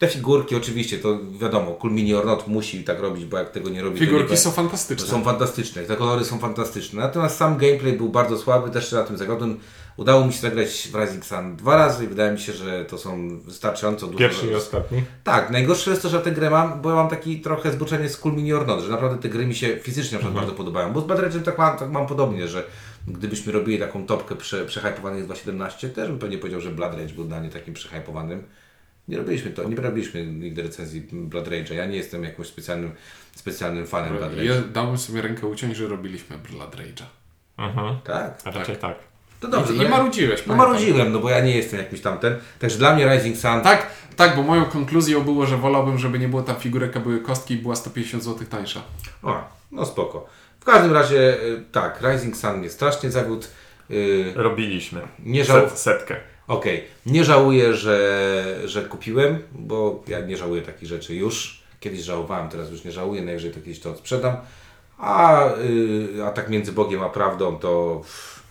te 0.00 0.08
figurki 0.08 0.56
oczywiście, 0.56 0.98
to 0.98 1.18
wiadomo, 1.40 1.72
Cool 1.72 1.92
Mini 1.92 2.14
or 2.14 2.26
Not 2.26 2.48
musi 2.48 2.84
tak 2.84 3.00
robić, 3.00 3.24
bo 3.24 3.38
jak 3.38 3.50
tego 3.50 3.70
nie 3.70 3.82
robi, 3.82 3.98
Figurki 3.98 4.30
nie, 4.30 4.36
są 4.36 4.50
fantastyczne. 4.50 5.08
są 5.08 5.24
fantastyczne, 5.24 5.82
te 5.82 5.96
kolory 5.96 6.24
są 6.24 6.38
fantastyczne. 6.38 7.00
Natomiast 7.02 7.36
sam 7.36 7.56
gameplay 7.56 7.92
był 7.92 8.08
bardzo 8.08 8.38
słaby, 8.38 8.70
też 8.70 8.90
się 8.90 8.96
na 8.96 9.02
tym 9.02 9.16
zagadłem. 9.16 9.60
Udało 9.96 10.24
mi 10.26 10.32
się 10.32 10.40
zagrać 10.40 10.88
w 10.92 10.94
Rising 10.94 11.24
Sun 11.24 11.56
dwa 11.56 11.76
razy 11.76 12.04
i 12.04 12.08
wydaje 12.08 12.32
mi 12.32 12.38
się, 12.38 12.52
że 12.52 12.84
to 12.84 12.98
są 12.98 13.38
wystarczająco 13.40 14.06
dużo. 14.06 14.18
Pierwszy 14.18 14.46
i 14.46 14.54
ostatni. 14.54 15.02
Tak, 15.24 15.50
najgorsze 15.50 15.90
jest 15.90 16.02
to, 16.02 16.08
że 16.08 16.20
tę 16.20 16.32
grę 16.32 16.50
mam, 16.50 16.82
bo 16.82 16.90
ja 16.90 16.96
mam 16.96 17.08
taki 17.08 17.40
trochę 17.40 17.72
zboczenie 17.72 18.08
z 18.08 18.16
Cool 18.16 18.34
Mini 18.34 18.52
or 18.52 18.66
Not, 18.66 18.80
że 18.80 18.90
naprawdę 18.90 19.22
te 19.22 19.28
gry 19.28 19.46
mi 19.46 19.54
się 19.54 19.76
fizycznie 19.76 20.18
przykład 20.18 20.34
bardzo 20.34 20.52
podobają. 20.52 20.92
Bo 20.92 21.00
z 21.00 21.04
Bad 21.04 21.18
Rage'em 21.18 21.42
tak 21.42 21.58
mam, 21.58 21.78
tak 21.78 21.90
mam 21.90 22.06
podobnie, 22.06 22.48
że 22.48 22.64
gdybyśmy 23.08 23.52
robili 23.52 23.78
taką 23.78 24.06
topkę 24.06 24.36
prze, 24.36 24.66
przehypowanych 24.66 25.24
z 25.24 25.28
2.17, 25.28 25.90
też 25.90 26.08
bym 26.08 26.18
pewnie 26.18 26.38
powiedział, 26.38 26.60
że 26.60 26.70
Blood 26.70 26.94
Rage 26.94 27.14
był 27.14 27.24
dla 27.24 27.40
mnie 27.40 27.50
takim 27.50 27.74
przehypowanym. 27.74 28.44
Nie 29.08 29.16
robiliśmy 29.16 29.50
to, 29.50 29.68
nie 29.68 29.76
robiliśmy 29.76 30.26
nigdy 30.26 30.62
recenzji 30.62 31.00
Blood 31.12 31.48
Rage'a. 31.48 31.74
Ja 31.74 31.86
nie 31.86 31.96
jestem 31.96 32.24
jakimś 32.24 32.46
specjalnym, 32.48 32.92
specjalnym 33.34 33.86
fanem 33.86 34.16
Blood 34.16 34.30
Rage. 34.32 34.44
Ja 34.44 34.54
dałbym 34.72 34.98
sobie 34.98 35.22
rękę 35.22 35.46
uciąć, 35.46 35.76
że 35.76 35.86
robiliśmy 35.88 36.38
Blood 36.38 36.76
Rage'a. 36.76 37.04
Mhm. 37.58 37.96
Tak. 38.04 38.38
A 38.44 38.50
raczej 38.50 38.76
tak. 38.76 38.94
To 39.40 39.48
dobrze. 39.48 39.74
I, 39.74 39.76
no 39.76 39.82
I 39.84 39.88
marudziłeś. 39.88 40.40
No 40.40 40.46
pamiętam. 40.46 40.70
marudziłem, 40.72 41.12
no 41.12 41.18
bo 41.18 41.30
ja 41.30 41.40
nie 41.40 41.56
jestem 41.56 41.78
jakimś 41.78 42.00
tamten. 42.00 42.36
Także 42.58 42.78
dla 42.78 42.94
mnie 42.94 43.08
Rising 43.14 43.36
Sun... 43.36 43.60
Tak, 43.60 43.86
tak, 44.16 44.36
bo 44.36 44.42
moją 44.42 44.64
konkluzją 44.64 45.20
było, 45.24 45.46
że 45.46 45.56
wolałbym, 45.56 45.98
żeby 45.98 46.18
nie 46.18 46.28
było 46.28 46.42
tam 46.42 46.56
figurek, 46.56 46.96
a 46.96 47.00
były 47.00 47.20
kostki 47.20 47.54
i 47.54 47.56
była 47.58 47.76
150 47.76 48.24
zł 48.24 48.46
tańsza. 48.50 48.82
O, 49.22 49.48
no 49.72 49.86
spoko. 49.86 50.26
W 50.60 50.64
każdym 50.64 50.92
razie 50.92 51.42
y, 51.42 51.62
tak, 51.72 52.00
Rising 52.02 52.36
Sun 52.36 52.56
mnie 52.58 52.70
strasznie 52.70 53.10
zawiódł. 53.10 53.46
Y, 53.90 54.32
Robiliśmy. 54.34 55.00
Nie 55.24 55.44
żał- 55.44 55.68
Set, 55.68 55.78
setkę. 55.78 56.16
Okej, 56.50 56.84
nie 57.06 57.24
żałuję, 57.24 57.74
że, 57.74 58.58
że 58.64 58.82
kupiłem, 58.82 59.42
bo 59.52 60.02
ja 60.08 60.20
nie 60.20 60.36
żałuję 60.36 60.62
takich 60.62 60.88
rzeczy 60.88 61.14
już. 61.14 61.62
Kiedyś 61.80 62.00
żałowałem, 62.00 62.48
teraz 62.48 62.70
już 62.70 62.84
nie 62.84 62.92
żałuję, 62.92 63.22
najwyżej 63.22 63.50
to 63.50 63.56
kiedyś 63.60 63.80
to 63.80 63.96
sprzedam. 63.96 64.36
A, 64.98 65.46
y, 65.58 66.24
a 66.24 66.30
tak 66.30 66.48
między 66.48 66.72
Bogiem 66.72 67.02
a 67.02 67.08
prawdą 67.08 67.58
to 67.58 68.00
pff, 68.02 68.42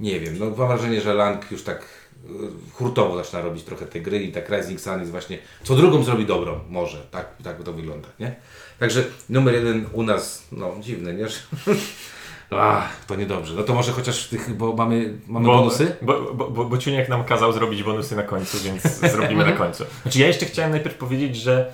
nie 0.00 0.20
wiem, 0.20 0.38
no 0.38 0.44
mam 0.44 0.68
wrażenie, 0.68 1.00
że 1.00 1.14
Lang 1.14 1.50
już 1.50 1.62
tak 1.62 1.82
y, 2.24 2.28
hurtowo 2.72 3.16
zaczyna 3.16 3.42
robić 3.42 3.64
trochę 3.64 3.86
te 3.86 4.00
gry 4.00 4.22
i 4.22 4.32
tak 4.32 4.50
Rising 4.50 4.80
Sun 4.80 4.98
jest 4.98 5.10
właśnie, 5.10 5.38
co 5.62 5.74
drugą 5.74 6.02
zrobi 6.02 6.26
dobrą, 6.26 6.60
może, 6.68 6.98
tak, 7.10 7.26
tak 7.42 7.62
to 7.62 7.72
wygląda, 7.72 8.08
nie? 8.20 8.36
Także 8.78 9.04
numer 9.28 9.54
jeden 9.54 9.86
u 9.92 10.02
nas, 10.02 10.42
no 10.52 10.74
dziwne, 10.80 11.14
nie? 11.14 11.26
Ach, 12.60 13.04
to 13.06 13.14
niedobrze. 13.16 13.54
No 13.54 13.62
to 13.62 13.74
może 13.74 13.92
chociaż 13.92 14.24
w 14.24 14.28
tych, 14.28 14.56
bo 14.56 14.72
mamy, 14.72 15.14
mamy 15.26 15.46
bonusy? 15.46 15.96
Bo, 16.02 16.32
bo, 16.34 16.50
bo, 16.50 16.64
bo 16.64 16.78
Ciuniek 16.78 17.08
nam 17.08 17.24
kazał 17.24 17.52
zrobić 17.52 17.82
bonusy 17.82 18.16
na 18.16 18.22
końcu, 18.22 18.58
więc 18.58 18.82
zrobimy 19.12 19.44
na 19.46 19.52
końcu. 19.52 19.84
Znaczy 20.02 20.18
ja 20.18 20.26
jeszcze 20.26 20.46
chciałem 20.46 20.70
najpierw 20.70 20.94
powiedzieć, 20.96 21.36
że 21.36 21.72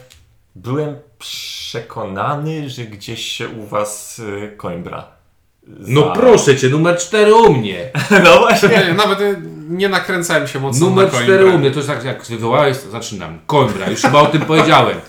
byłem 0.55 0.97
przekonany, 1.19 2.71
że 2.71 2.83
gdzieś 2.85 3.27
się 3.27 3.49
u 3.49 3.67
was 3.67 4.19
y, 4.19 4.57
Coimbra. 4.57 5.07
No 5.67 6.01
za- 6.05 6.11
proszę 6.11 6.57
Cię, 6.57 6.69
numer 6.69 6.99
4 6.99 7.35
u 7.35 7.53
mnie. 7.53 7.91
No 8.25 8.39
właśnie. 8.39 8.69
Nie, 8.69 8.95
nawet 8.95 9.21
y, 9.21 9.37
nie 9.69 9.89
nakręcałem 9.89 10.49
się 10.49 10.61
mocno 10.61 10.87
Numer 10.87 11.05
na 11.05 11.11
4 11.11 11.27
Coimbrę. 11.27 11.55
u 11.55 11.59
mnie, 11.59 11.71
to 11.71 11.77
jest 11.77 11.89
tak 11.89 12.05
jak 12.05 12.25
wywołałeś, 12.25 12.79
to 12.79 12.91
zaczynam. 12.91 13.39
Coimbra, 13.47 13.91
już 13.91 14.01
chyba 14.01 14.21
o 14.21 14.27
tym 14.27 14.41
powiedziałem. 14.41 15.01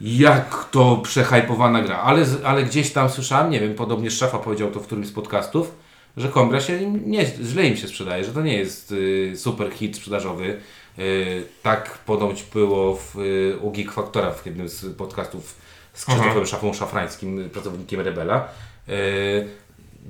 Jak 0.00 0.68
to 0.70 0.96
przehajpowana 0.96 1.82
gra, 1.82 1.98
ale, 1.98 2.26
ale 2.44 2.62
gdzieś 2.62 2.92
tam 2.92 3.10
słyszałem, 3.10 3.50
nie 3.50 3.60
wiem, 3.60 3.74
podobnie 3.74 4.10
Szafa 4.10 4.38
powiedział 4.38 4.70
to 4.70 4.80
w 4.80 4.86
którymś 4.86 5.06
z 5.06 5.12
podcastów, 5.12 5.74
że 6.16 6.28
Coimbra 6.28 6.60
się 6.60 6.90
nie, 6.90 7.26
źle 7.26 7.66
im 7.66 7.76
się 7.76 7.88
sprzedaje, 7.88 8.24
że 8.24 8.32
to 8.32 8.42
nie 8.42 8.54
jest 8.54 8.92
y, 8.92 9.32
super 9.36 9.72
hit 9.72 9.96
sprzedażowy. 9.96 10.60
Y, 10.98 11.46
tak 11.62 11.98
ponoć 11.98 12.42
było 12.42 12.96
w, 12.96 13.16
y, 13.16 13.58
u 13.60 13.70
Geek 13.70 13.92
Factora 13.92 14.32
w 14.32 14.46
jednym 14.46 14.68
z 14.68 14.96
podcastów 14.96 15.54
z 15.94 16.04
Krzysztofem 16.04 16.46
Szafą 16.46 16.72
Szafrańskim, 16.72 17.50
pracownikiem 17.50 18.00
Rebela. 18.00 18.48
Y, 18.88 19.48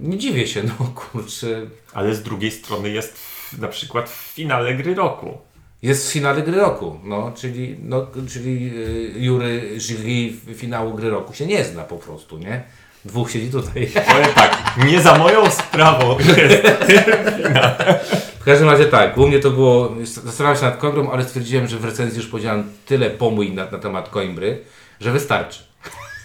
nie 0.01 0.19
dziwię 0.19 0.47
się, 0.47 0.63
no 0.63 0.87
kurczę, 0.95 1.67
Ale 1.93 2.15
z 2.15 2.23
drugiej 2.23 2.51
strony 2.51 2.91
jest 2.91 3.19
na 3.59 3.69
przykład 3.69 4.11
w 4.11 4.33
finale 4.35 4.75
gry 4.75 4.95
roku. 4.95 5.39
Jest 5.83 6.09
w 6.09 6.13
finale 6.13 6.43
gry 6.43 6.57
roku, 6.57 6.99
no, 7.05 7.33
czyli, 7.35 7.77
no, 7.83 8.07
czyli 8.29 8.73
y, 9.17 9.21
Jury 9.21 9.81
jury 9.81 10.33
finału 10.55 10.95
gry 10.95 11.11
roku 11.11 11.35
się 11.35 11.47
nie 11.47 11.65
zna 11.65 11.83
po 11.85 11.97
prostu, 11.97 12.39
nie? 12.39 12.63
Dwóch 13.05 13.31
siedzi 13.31 13.51
tutaj. 13.51 13.87
Powiem 14.13 14.35
tak, 14.35 14.77
nie 14.87 15.01
za 15.01 15.19
moją 15.19 15.51
sprawą 15.51 16.19
jest. 16.19 16.67
W 18.41 18.45
każdym 18.45 18.71
razie 18.71 18.85
tak, 18.85 19.19
u 19.19 19.29
mnie 19.29 19.39
to 19.39 19.51
było, 19.51 19.93
zastanawiałem 20.03 20.57
się 20.61 20.65
nad 20.65 20.77
Coimbrą, 20.77 21.11
ale 21.11 21.25
stwierdziłem, 21.25 21.69
że 21.69 21.79
w 21.79 21.85
recenzji 21.85 22.21
już 22.21 22.31
powiedziałem 22.31 22.71
tyle 22.87 23.11
pomój 23.11 23.53
na, 23.53 23.71
na 23.71 23.79
temat 23.79 24.09
Coimbry, 24.09 24.59
że 25.01 25.13
wystarczy. 25.13 25.63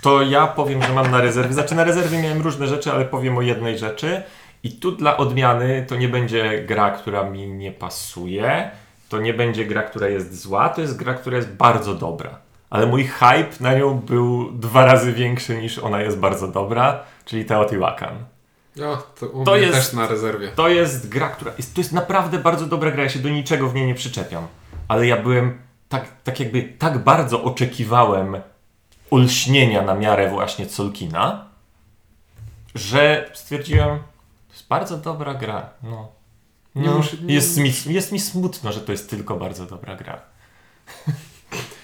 To 0.02 0.22
ja 0.22 0.48
powiem, 0.48 0.84
że 0.84 0.94
mam 0.94 1.12
na 1.12 1.22
rezerwie. 1.22 1.54
Znaczy 1.54 1.76
na 1.76 1.84
rezerwie 1.84 2.22
miałem 2.22 2.42
różne 2.42 2.68
rzeczy, 2.68 2.92
ale 2.92 3.06
powiem 3.06 3.38
o 3.38 3.42
jednej 3.42 3.78
rzeczy. 3.78 4.24
I 4.64 4.72
tu 4.72 4.92
dla 4.92 5.18
odmiany 5.18 5.86
to 5.88 5.96
nie 5.96 6.10
będzie 6.10 6.64
gra, 6.68 6.92
która 6.92 7.24
mi 7.24 7.48
nie 7.48 7.72
pasuje. 7.72 8.72
To 9.12 9.19
nie 9.19 9.34
będzie 9.34 9.65
gra, 9.65 9.84
która 9.84 10.08
jest 10.08 10.41
zła. 10.41 10.69
To 10.69 10.82
jest 10.82 10.97
gra, 10.97 11.13
która 11.13 11.38
jest 11.38 11.50
bardzo 11.50 11.95
dobra. 11.95 12.39
Ale 12.69 12.86
mój 12.86 13.04
hype 13.08 13.50
na 13.60 13.74
nią 13.74 13.93
był 14.00 14.52
dwa 14.52 14.86
razy 14.86 15.13
większy 15.13 15.58
niż 15.62 15.80
ona 15.80 16.02
jest 16.02 16.17
bardzo 16.17 16.47
dobra, 16.47 17.04
czyli 17.26 17.45
Teotihuacan. 17.45 18.15
O, 18.86 18.97
to 19.19 19.28
u 19.28 19.45
To 19.45 19.52
mnie 19.52 19.62
jest- 19.62 19.74
też 19.74 19.93
na 19.93 20.08
rezerwie. 20.08 20.47
To 20.47 20.69
jest 20.69 21.10
gra, 21.10 21.30
która. 21.30 21.52
Jest, 21.58 21.76
to 21.76 21.82
jest 21.82 21.93
naprawdę 21.93 22.38
bardzo 22.39 22.65
dobra 22.65 22.91
gra. 22.91 23.04
Ja 23.04 23.10
się 23.10 23.19
do 23.19 23.30
niczego 23.30 23.69
w 23.69 23.76
niej 23.76 23.88
nie 23.88 23.95
przyczepiam. 23.95 24.47
Ale 24.88 25.08
ja 25.08 25.17
byłem 25.21 25.60
tak, 25.89 26.06
tak 26.24 26.39
jakby 26.39 26.63
tak 26.63 26.97
bardzo 27.04 27.43
oczekiwałem 27.43 28.36
olśnienia 29.12 29.82
na 29.82 29.95
miarę 29.95 30.30
właśnie 30.30 30.65
Colkina, 30.65 31.45
że 32.76 33.30
stwierdziłem, 33.34 34.00
to 34.47 34.54
jest 34.54 34.67
bardzo 34.67 34.97
dobra 34.97 35.34
gra. 35.34 35.69
No. 35.84 36.21
Nie 36.76 36.86
No, 36.88 36.98
muszę- 36.98 37.18
nie- 37.24 37.34
jest, 37.34 37.58
mi, 37.58 37.74
jest 37.94 38.12
mi 38.12 38.20
smutno, 38.20 38.72
że 38.72 38.80
to 38.82 38.92
jest 38.92 39.10
tylko 39.10 39.38
bardzo 39.38 39.66
dobra 39.66 39.96
gra. 39.96 40.22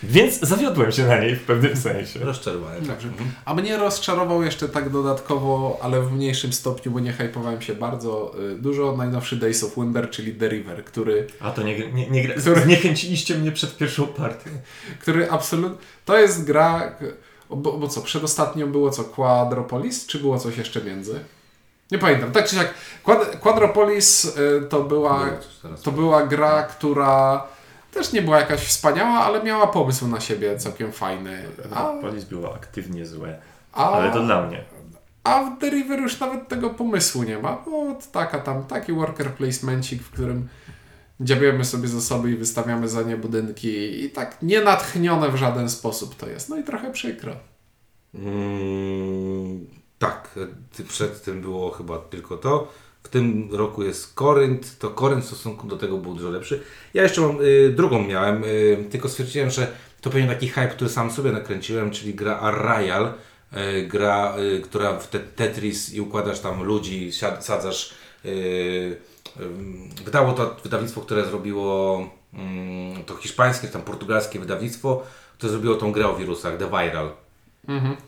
Więc 0.03 0.39
zawiodłem 0.39 0.91
się 0.91 1.03
na 1.07 1.19
niej 1.19 1.35
w 1.35 1.43
pewnym 1.43 1.75
sensie. 1.77 2.19
Rozczarowany. 2.19 2.79
tak. 2.79 2.87
Dobrze. 2.87 3.09
A 3.45 3.53
mnie 3.53 3.77
rozczarował 3.77 4.43
jeszcze 4.43 4.69
tak 4.69 4.89
dodatkowo, 4.89 5.79
ale 5.81 6.01
w 6.01 6.11
mniejszym 6.11 6.53
stopniu, 6.53 6.91
bo 6.91 6.99
nie 6.99 7.13
hypowałem 7.13 7.61
się 7.61 7.75
bardzo 7.75 8.35
y, 8.51 8.55
dużo, 8.55 8.97
najnowszy 8.97 9.35
Days 9.37 9.63
of 9.63 9.75
Wonder, 9.75 10.09
czyli 10.09 10.33
The 10.33 10.49
River, 10.49 10.85
który, 10.85 11.27
A 11.39 11.51
to 11.51 11.63
nie, 11.63 11.91
nie, 11.91 12.09
nie 12.09 12.23
gra. 12.23 12.35
Który- 12.35 12.61
Zniechęciliście 12.61 13.35
mnie 13.35 13.51
przed 13.51 13.77
pierwszą 13.77 14.07
partią. 14.07 14.49
który 15.01 15.31
absolutnie... 15.31 15.77
To 16.05 16.17
jest 16.17 16.43
gra... 16.45 16.95
Bo, 17.49 17.73
bo 17.77 17.87
co, 17.87 18.01
przedostatnio 18.01 18.67
było 18.67 18.89
co, 18.91 19.03
Quadropolis, 19.03 20.05
czy 20.05 20.19
było 20.19 20.39
coś 20.39 20.57
jeszcze 20.57 20.81
między? 20.83 21.19
Nie 21.91 21.97
pamiętam. 21.97 22.31
Tak 22.31 22.45
czy 22.47 22.55
siak, 22.55 22.73
Quad, 23.03 23.35
Quadropolis 23.35 24.25
y, 24.25 24.61
to 24.69 24.83
była... 24.83 25.25
To 25.83 25.91
była 25.91 26.25
gra, 26.27 26.63
która 26.63 27.43
też 27.93 28.13
nie 28.13 28.21
była 28.21 28.39
jakaś 28.39 28.59
wspaniała, 28.59 29.19
ale 29.19 29.43
miała 29.43 29.67
pomysł 29.67 30.07
na 30.07 30.19
siebie 30.19 30.57
całkiem 30.57 30.91
fajny. 30.91 31.43
A, 31.75 31.83
Polis 32.01 32.23
było 32.23 32.55
aktywnie 32.55 33.05
złe. 33.05 33.39
a, 33.73 33.91
Ale 33.91 34.11
to 34.11 34.23
dla 34.23 34.41
mnie. 34.47 34.63
a 35.23 35.43
w 35.43 35.59
The 35.59 35.69
River 35.69 35.99
już 35.99 36.19
nawet 36.19 36.47
tego 36.47 36.69
pomysłu 36.69 37.23
nie 37.23 37.39
ma. 37.39 37.57
Bo 37.65 37.95
taka 38.11 38.39
tam, 38.39 38.63
taki 38.63 38.93
worker 38.93 39.31
placemencik, 39.31 40.01
w 40.03 40.11
którym 40.11 40.47
dziabiemy 41.19 41.65
sobie 41.65 41.87
zasoby 41.87 42.31
i 42.31 42.35
wystawiamy 42.35 42.87
za 42.89 43.01
nie 43.01 43.17
budynki 43.17 44.03
i 44.05 44.09
tak 44.09 44.37
nie 44.41 44.61
natchnione 44.61 45.29
w 45.29 45.35
żaden 45.35 45.69
sposób 45.69 46.15
to 46.15 46.27
jest. 46.29 46.49
No 46.49 46.57
i 46.57 46.63
trochę 46.63 46.91
przykro. 46.91 47.33
Mm, 48.15 49.67
tak, 49.99 50.39
przed 50.87 51.23
tym 51.23 51.41
było 51.41 51.71
chyba 51.71 51.97
tylko 51.97 52.37
to. 52.37 52.67
W 53.03 53.09
tym 53.09 53.49
roku 53.51 53.83
jest 53.83 54.13
Korynt, 54.13 54.79
to 54.79 54.89
Korynt 54.89 55.23
w 55.23 55.27
stosunku 55.27 55.67
do 55.67 55.77
tego 55.77 55.97
był 55.97 56.13
dużo 56.13 56.29
lepszy. 56.29 56.63
Ja 56.93 57.03
jeszcze 57.03 57.21
mam, 57.21 57.41
y, 57.41 57.73
drugą 57.75 58.03
miałem, 58.03 58.43
y, 58.43 58.85
tylko 58.89 59.09
stwierdziłem, 59.09 59.49
że 59.49 59.71
to 60.01 60.09
pewnie 60.09 60.27
taki 60.27 60.47
hype, 60.47 60.67
który 60.67 60.89
sam 60.89 61.11
sobie 61.11 61.31
nakręciłem, 61.31 61.91
czyli 61.91 62.13
gra 62.13 62.39
Arrayal, 62.39 63.13
y, 63.53 63.87
gra, 63.87 64.37
y, 64.37 64.61
która 64.61 64.99
w 64.99 65.07
te 65.07 65.19
Tetris 65.19 65.93
i 65.93 66.01
układasz 66.01 66.39
tam 66.39 66.63
ludzi, 66.63 67.11
siad, 67.13 67.45
sadzasz. 67.45 67.93
Y, 68.25 68.29
y, 68.29 68.95
wydało 70.05 70.33
to 70.33 70.55
wydawnictwo, 70.63 71.01
które 71.01 71.25
zrobiło 71.25 71.99
mm, 72.33 73.03
to 73.03 73.15
hiszpańskie, 73.15 73.67
tam 73.67 73.81
portugalskie 73.81 74.39
wydawnictwo, 74.39 75.03
które 75.37 75.51
zrobiło 75.51 75.75
tą 75.75 75.91
grę 75.91 76.07
o 76.07 76.15
wirusach, 76.15 76.57
The 76.57 76.67
Viral. 76.67 77.26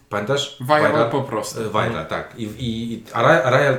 Pamiętasz? 0.10 0.58
Viral 0.62 1.10
po 1.12 1.22
prostu. 1.22 1.62
E, 1.62 1.64
Viral, 1.64 2.06
tak. 2.06 2.34
I, 2.38 2.44
i, 2.44 2.94
i 2.94 3.04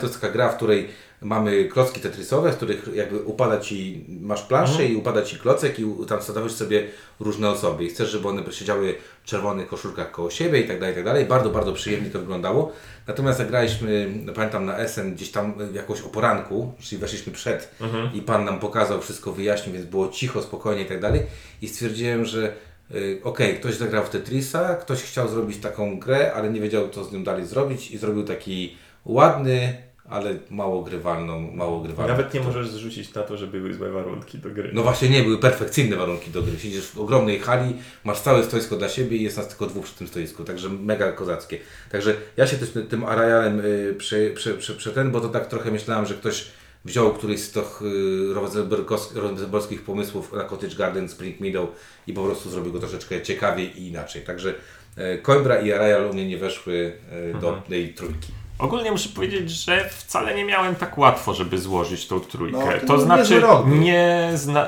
to 0.01 0.07
jest 0.07 0.21
taka 0.21 0.33
gra, 0.33 0.49
w 0.49 0.57
której 0.57 0.89
mamy 1.23 1.65
klocki 1.65 2.01
tetrisowe, 2.01 2.53
w 2.53 2.57
których 2.57 2.89
jakby 2.95 3.19
upada 3.19 3.61
ci, 3.61 4.05
masz 4.09 4.43
planszę 4.43 4.87
i 4.87 4.97
upada 4.97 5.23
ci 5.23 5.37
klocek 5.37 5.79
i 5.79 5.85
tam 6.09 6.23
stanowisz 6.23 6.53
sobie 6.53 6.87
różne 7.21 7.49
osoby 7.49 7.85
i 7.85 7.89
chcesz, 7.89 8.11
żeby 8.11 8.29
one 8.29 8.53
siedziały 8.53 8.95
w 9.23 9.27
czerwonych 9.27 9.69
koszulkach 9.69 10.11
koło 10.11 10.31
siebie 10.31 10.61
i 10.61 10.69
tak 10.69 10.81
dalej, 10.81 10.93
i 10.93 10.97
tak 10.97 11.05
dalej. 11.05 11.25
Bardzo, 11.25 11.51
bardzo 11.51 11.73
przyjemnie 11.73 12.11
to 12.11 12.19
wyglądało. 12.19 12.73
Natomiast 13.07 13.39
zagraliśmy, 13.39 14.11
pamiętam 14.35 14.65
na 14.65 14.89
SN 14.89 15.15
gdzieś 15.15 15.31
tam 15.31 15.55
jakoś 15.73 16.01
o 16.01 16.09
poranku, 16.09 16.73
czyli 16.81 17.01
weszliśmy 17.01 17.33
przed 17.33 17.75
i 18.15 18.23
Pan 18.23 18.45
nam 18.45 18.59
pokazał, 18.59 19.01
wszystko 19.01 19.33
wyjaśnił, 19.33 19.75
więc 19.75 19.87
było 19.87 20.09
cicho, 20.09 20.43
spokojnie 20.43 20.83
i 20.83 20.87
tak 20.87 21.01
dalej. 21.01 21.23
I 21.63 21.69
stwierdziłem, 21.69 22.25
że 22.25 22.53
y, 22.95 23.21
okej, 23.25 23.55
ktoś 23.55 23.75
zagrał 23.75 24.05
w 24.05 24.11
Tetrisa, 24.11 24.75
ktoś 24.75 25.03
chciał 25.03 25.29
zrobić 25.29 25.59
taką 25.59 25.99
grę, 25.99 26.33
ale 26.35 26.51
nie 26.51 26.61
wiedział, 26.61 26.89
co 26.89 27.05
z 27.05 27.13
nią 27.13 27.25
dalej 27.25 27.47
zrobić 27.47 27.91
i 27.91 27.99
zrobił 27.99 28.25
taki 28.25 28.77
ładny, 29.05 29.91
ale 30.11 30.35
mało 30.51 30.83
grywalną, 30.83 31.41
mało 31.41 31.81
grywalną. 31.81 32.13
Nawet 32.13 32.35
nie 32.35 32.41
możesz 32.41 32.69
zrzucić 32.69 33.15
na 33.15 33.23
to, 33.23 33.37
że 33.37 33.47
były 33.47 33.75
złe 33.75 33.91
warunki 33.91 34.39
do 34.39 34.51
gry. 34.51 34.71
No 34.73 34.83
właśnie 34.83 35.09
nie, 35.09 35.23
były 35.23 35.39
perfekcyjne 35.39 35.97
warunki 35.97 36.31
do 36.31 36.43
gry. 36.43 36.59
Siedzisz 36.59 36.87
w 36.87 36.99
ogromnej 36.99 37.39
hali, 37.39 37.77
masz 38.05 38.21
całe 38.21 38.45
stoisko 38.45 38.77
dla 38.77 38.89
siebie 38.89 39.17
i 39.17 39.23
jest 39.23 39.37
nas 39.37 39.49
tylko 39.49 39.67
dwóch 39.67 39.85
przy 39.85 39.95
tym 39.95 40.09
stoisku, 40.09 40.45
także 40.45 40.69
mega 40.69 41.13
kozackie. 41.13 41.59
Także 41.91 42.15
ja 42.37 42.47
się 42.47 42.57
też 42.57 42.73
tym 42.89 43.05
Arrayalem 43.05 43.61
y, 43.61 43.95
prze, 43.99 44.31
prze, 44.31 44.55
prze, 44.55 44.75
prze 44.75 44.91
ten, 44.91 45.11
bo 45.11 45.21
to 45.21 45.29
tak 45.29 45.47
trochę 45.47 45.71
myślałem, 45.71 46.07
że 46.07 46.15
ktoś 46.15 46.47
wziął 46.85 47.13
któryś 47.13 47.41
z 47.41 47.53
tych 47.53 47.83
y, 47.83 48.35
rosenbergowskich 48.35 49.83
pomysłów 49.83 50.33
na 50.33 50.45
Cottage 50.45 50.77
Garden, 50.77 51.09
Spring 51.09 51.41
Meadow 51.41 51.69
i 52.07 52.13
po 52.13 52.25
prostu 52.25 52.51
zrobił 52.51 52.73
go 52.73 52.79
troszeczkę 52.79 53.23
ciekawiej 53.23 53.83
i 53.83 53.89
inaczej. 53.89 54.23
Także 54.23 54.55
y, 54.99 55.23
Coimbra 55.23 55.61
i 55.61 55.73
Arrayal 55.73 56.11
u 56.11 56.13
mnie 56.13 56.29
nie 56.29 56.39
weszły 56.39 56.99
y, 57.35 57.41
do 57.41 57.63
tej 57.69 57.95
trójki. 57.95 58.33
Ogólnie 58.59 58.93
muszę 58.93 59.09
powiedzieć, 59.09 59.51
że 59.51 59.89
wcale 59.89 60.35
nie 60.35 60.45
miałem 60.45 60.75
tak 60.75 60.99
łatwo, 60.99 61.35
żeby 61.35 61.59
złożyć 61.59 62.07
tą 62.07 62.21
trójkę. 62.21 62.59
No, 62.59 62.81
to 62.81 62.87
to 62.87 63.01
znaczy, 63.01 63.43
nie, 63.67 64.31
zna, 64.35 64.67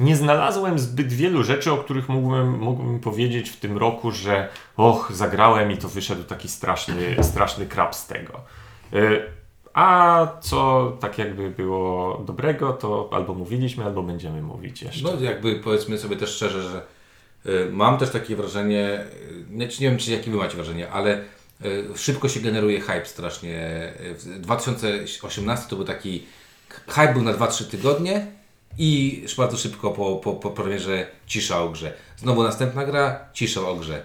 nie 0.00 0.16
znalazłem 0.16 0.78
zbyt 0.78 1.12
wielu 1.12 1.42
rzeczy, 1.42 1.72
o 1.72 1.76
których 1.76 2.08
mógłbym, 2.08 2.58
mógłbym 2.58 3.00
powiedzieć 3.00 3.50
w 3.50 3.56
tym 3.56 3.78
roku, 3.78 4.10
że 4.12 4.48
och, 4.76 5.12
zagrałem 5.12 5.72
i 5.72 5.76
to 5.76 5.88
wyszedł 5.88 6.24
taki 6.24 6.48
straszny, 6.48 7.16
straszny 7.22 7.66
krab 7.66 7.94
z 7.94 8.06
tego. 8.06 8.40
Y, 8.94 9.37
A 9.74 10.26
co 10.40 10.92
tak 11.00 11.18
jakby 11.18 11.50
było 11.50 12.22
dobrego, 12.26 12.72
to 12.72 13.08
albo 13.12 13.34
mówiliśmy, 13.34 13.84
albo 13.84 14.02
będziemy 14.02 14.42
mówić 14.42 14.82
jeszcze. 14.82 15.04
No 15.04 15.20
jakby 15.20 15.54
powiedzmy 15.54 15.98
sobie 15.98 16.16
też 16.16 16.30
szczerze, 16.30 16.62
że 16.62 16.82
y, 17.52 17.70
mam 17.72 17.98
też 17.98 18.10
takie 18.10 18.36
wrażenie, 18.36 19.04
y, 19.30 19.44
nie, 19.50 19.68
czy 19.68 19.82
nie 19.82 19.90
wiem 19.90 19.98
czy 19.98 20.10
jakie 20.10 20.30
wy 20.30 20.36
macie 20.36 20.56
wrażenie, 20.56 20.90
ale 20.90 21.20
y, 21.64 21.84
szybko 21.96 22.28
się 22.28 22.40
generuje 22.40 22.80
hype 22.80 23.06
strasznie. 23.06 23.92
W 23.98 24.40
2018 24.40 25.70
to 25.70 25.76
był 25.76 25.84
taki, 25.84 26.26
hype 26.88 27.12
był 27.12 27.22
na 27.22 27.34
2-3 27.34 27.64
tygodnie 27.64 28.26
i 28.78 29.24
bardzo 29.36 29.56
szybko 29.56 29.90
po, 29.90 30.16
po, 30.16 30.32
po 30.32 30.50
premierze 30.50 31.06
cisza 31.26 31.62
o 31.62 31.68
grze. 31.68 31.92
Znowu 32.16 32.42
następna 32.42 32.84
gra, 32.84 33.28
cisza 33.32 33.60
o 33.60 33.74
grze. 33.74 34.04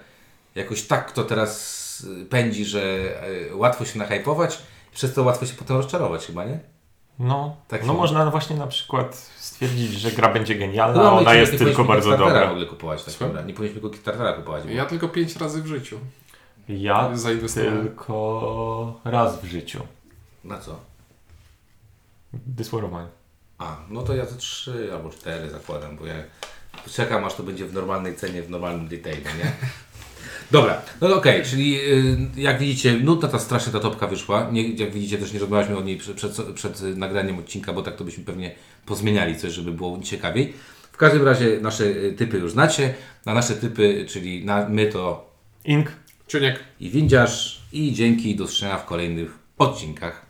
Jakoś 0.56 0.82
tak 0.82 1.12
to 1.12 1.24
teraz 1.24 1.84
pędzi, 2.30 2.66
że 2.66 2.82
łatwo 3.54 3.86
się 3.86 4.00
nahypować, 4.00 4.60
przez 4.94 5.14
to 5.14 5.24
łatwo 5.24 5.46
się 5.46 5.54
potem 5.54 5.78
rozczarować 5.78 6.26
chyba, 6.26 6.46
nie? 6.46 6.60
No, 7.20 7.56
Tak 7.68 7.86
no 7.86 7.94
można 7.94 8.32
właśnie 8.32 8.56
na 8.56 8.68
przykład 8.68 9.16
stwierdzić, 9.38 9.92
że 9.94 10.12
gra 10.12 10.34
będzie 10.34 10.56
genialna, 10.56 11.04
No, 11.04 11.10
a 11.10 11.14
ona 11.14 11.34
jest 11.34 11.58
tylko 11.58 11.84
bardzo 11.84 12.10
Kickstartera 12.10 12.40
w 12.40 12.40
dobra. 12.40 12.52
ogóle 12.52 12.66
kupować, 12.66 13.04
tak 13.04 13.14
dobra. 13.20 13.42
Nie 13.42 13.54
powinniśmy 13.54 13.82
go 13.82 13.90
Kickstartera 13.90 14.34
kupować. 14.34 14.64
Bo... 14.64 14.70
Ja 14.70 14.86
tylko 14.86 15.08
pięć 15.10 15.36
razy 15.36 15.62
w 15.62 15.68
życiu. 15.68 16.00
Ja 16.70 17.10
tylko 17.54 19.00
raz 19.06 19.42
w 19.42 19.46
życiu. 19.46 19.80
Na 20.44 20.60
co? 20.60 20.80
Mine. 22.72 23.08
A, 23.58 23.78
no 23.90 24.04
to 24.04 24.16
ja 24.16 24.26
ze 24.26 24.38
trzy 24.38 24.90
albo 24.94 25.10
cztery 25.10 25.50
zakładam, 25.50 25.98
bo 25.98 26.06
ja 26.06 26.16
czekam 26.92 27.26
aż 27.26 27.36
to 27.36 27.44
będzie 27.44 27.66
w 27.66 27.74
normalnej 27.74 28.16
cenie, 28.16 28.42
w 28.44 28.50
normalnym 28.50 28.88
detailu, 28.88 29.22
nie? 29.38 29.52
Dobra, 30.54 30.82
no 31.02 31.16
okej, 31.16 31.44
czyli 31.44 31.80
y, 31.80 32.18
jak 32.36 32.60
widzicie, 32.60 32.94
nudna 32.94 33.28
ta 33.28 33.40
strasznie 33.40 33.74
ta 33.74 33.80
topka 33.80 34.08
wyszła. 34.08 34.50
Nie, 34.52 34.70
jak 34.70 34.92
widzicie, 34.92 35.18
też 35.18 35.34
nie 35.34 35.40
rozmawialiśmy 35.40 35.78
o 35.78 35.82
niej 35.82 35.98
przed, 35.98 36.16
przed, 36.18 36.32
przed 36.56 36.82
nagraniem 36.98 37.40
odcinka, 37.40 37.74
bo 37.74 37.82
tak 37.82 37.96
to 37.96 38.04
byśmy 38.04 38.24
pewnie 38.24 38.56
pozmieniali 38.86 39.38
coś, 39.38 39.54
żeby 39.54 39.72
było 39.72 40.00
ciekawiej. 40.04 40.54
W 40.92 40.98
każdym 40.98 41.26
razie 41.26 41.60
nasze 41.62 41.84
y, 41.84 42.14
typy 42.18 42.38
już 42.38 42.52
znacie. 42.52 42.94
Na 43.26 43.34
nasze 43.34 43.56
typy, 43.56 44.06
czyli 44.10 44.46
na 44.46 44.70
my 44.70 44.88
to 44.88 45.30
Ink. 45.66 45.92
Ciuniek. 46.28 46.60
i 46.80 46.90
windziarz 46.90 47.62
i 47.72 47.94
dzięki 47.94 48.36
do 48.36 48.44
usłyszenia 48.44 48.78
w 48.78 48.86
kolejnych 48.86 49.40
odcinkach. 49.58 50.26